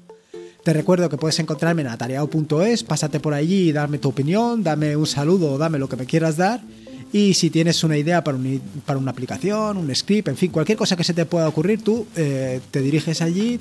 Te 0.62 0.72
recuerdo 0.72 1.08
que 1.08 1.18
puedes 1.18 1.40
encontrarme 1.40 1.82
en 1.82 1.88
atareado.es, 1.88 2.84
pásate 2.84 3.18
por 3.18 3.34
allí 3.34 3.70
y 3.70 3.72
darme 3.72 3.98
tu 3.98 4.10
opinión, 4.10 4.62
dame 4.62 4.96
un 4.96 5.08
saludo 5.08 5.54
o 5.54 5.58
dame 5.58 5.80
lo 5.80 5.88
que 5.88 5.96
me 5.96 6.06
quieras 6.06 6.36
dar. 6.36 6.60
Y 7.14 7.34
si 7.34 7.48
tienes 7.48 7.84
una 7.84 7.96
idea 7.96 8.24
para, 8.24 8.36
para 8.84 8.98
una 8.98 9.12
aplicación, 9.12 9.76
un 9.76 9.94
script, 9.94 10.26
en 10.26 10.36
fin, 10.36 10.50
cualquier 10.50 10.76
cosa 10.76 10.96
que 10.96 11.04
se 11.04 11.14
te 11.14 11.24
pueda 11.24 11.46
ocurrir, 11.46 11.80
tú 11.80 12.08
eh, 12.16 12.60
te 12.72 12.80
diriges 12.80 13.22
allí 13.22 13.60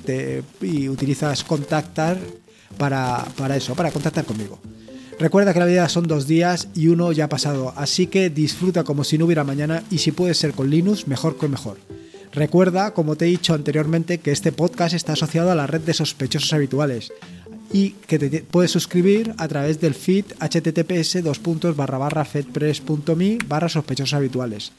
y 0.60 0.88
utilizas 0.88 1.44
contactar 1.44 2.18
para, 2.76 3.24
para 3.38 3.56
eso, 3.56 3.76
para 3.76 3.92
contactar 3.92 4.24
conmigo. 4.24 4.58
Recuerda 5.20 5.52
que 5.52 5.60
la 5.60 5.66
vida 5.66 5.88
son 5.88 6.08
dos 6.08 6.26
días 6.26 6.66
y 6.74 6.88
uno 6.88 7.12
ya 7.12 7.26
ha 7.26 7.28
pasado, 7.28 7.72
así 7.76 8.08
que 8.08 8.28
disfruta 8.28 8.82
como 8.82 9.04
si 9.04 9.18
no 9.18 9.26
hubiera 9.26 9.44
mañana 9.44 9.84
y 9.88 9.98
si 9.98 10.10
puede 10.10 10.34
ser 10.34 10.50
con 10.50 10.68
Linux, 10.68 11.06
mejor 11.06 11.38
que 11.38 11.46
mejor. 11.46 11.78
Recuerda, 12.32 12.92
como 12.92 13.14
te 13.14 13.26
he 13.26 13.28
dicho 13.28 13.54
anteriormente, 13.54 14.18
que 14.18 14.32
este 14.32 14.50
podcast 14.50 14.92
está 14.92 15.12
asociado 15.12 15.52
a 15.52 15.54
la 15.54 15.68
red 15.68 15.82
de 15.82 15.94
sospechosos 15.94 16.52
habituales 16.52 17.12
y 17.74 17.90
que 18.06 18.20
te 18.20 18.40
puedes 18.42 18.70
suscribir 18.70 19.34
a 19.36 19.48
través 19.48 19.80
del 19.80 19.94
feed 19.94 20.26
https 20.38 21.18
fedpress.me 22.32 23.38
barra 23.48 23.68
sospechosos 23.68 24.14
habituales. 24.14 24.70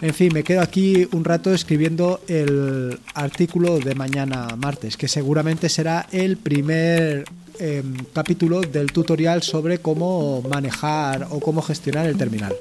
En 0.00 0.12
fin, 0.12 0.32
me 0.34 0.42
quedo 0.42 0.60
aquí 0.60 1.06
un 1.12 1.24
rato 1.24 1.54
escribiendo 1.54 2.20
el 2.26 2.98
artículo 3.14 3.78
de 3.78 3.94
mañana 3.94 4.48
martes, 4.56 4.96
que 4.96 5.06
seguramente 5.06 5.68
será 5.68 6.08
el 6.10 6.36
primer 6.36 7.24
em, 7.60 7.94
capítulo 8.12 8.62
del 8.62 8.90
tutorial 8.90 9.44
sobre 9.44 9.78
cómo 9.78 10.42
manejar 10.42 11.28
o 11.30 11.38
cómo 11.38 11.62
gestionar 11.62 12.06
el 12.06 12.16
terminal. 12.16 12.56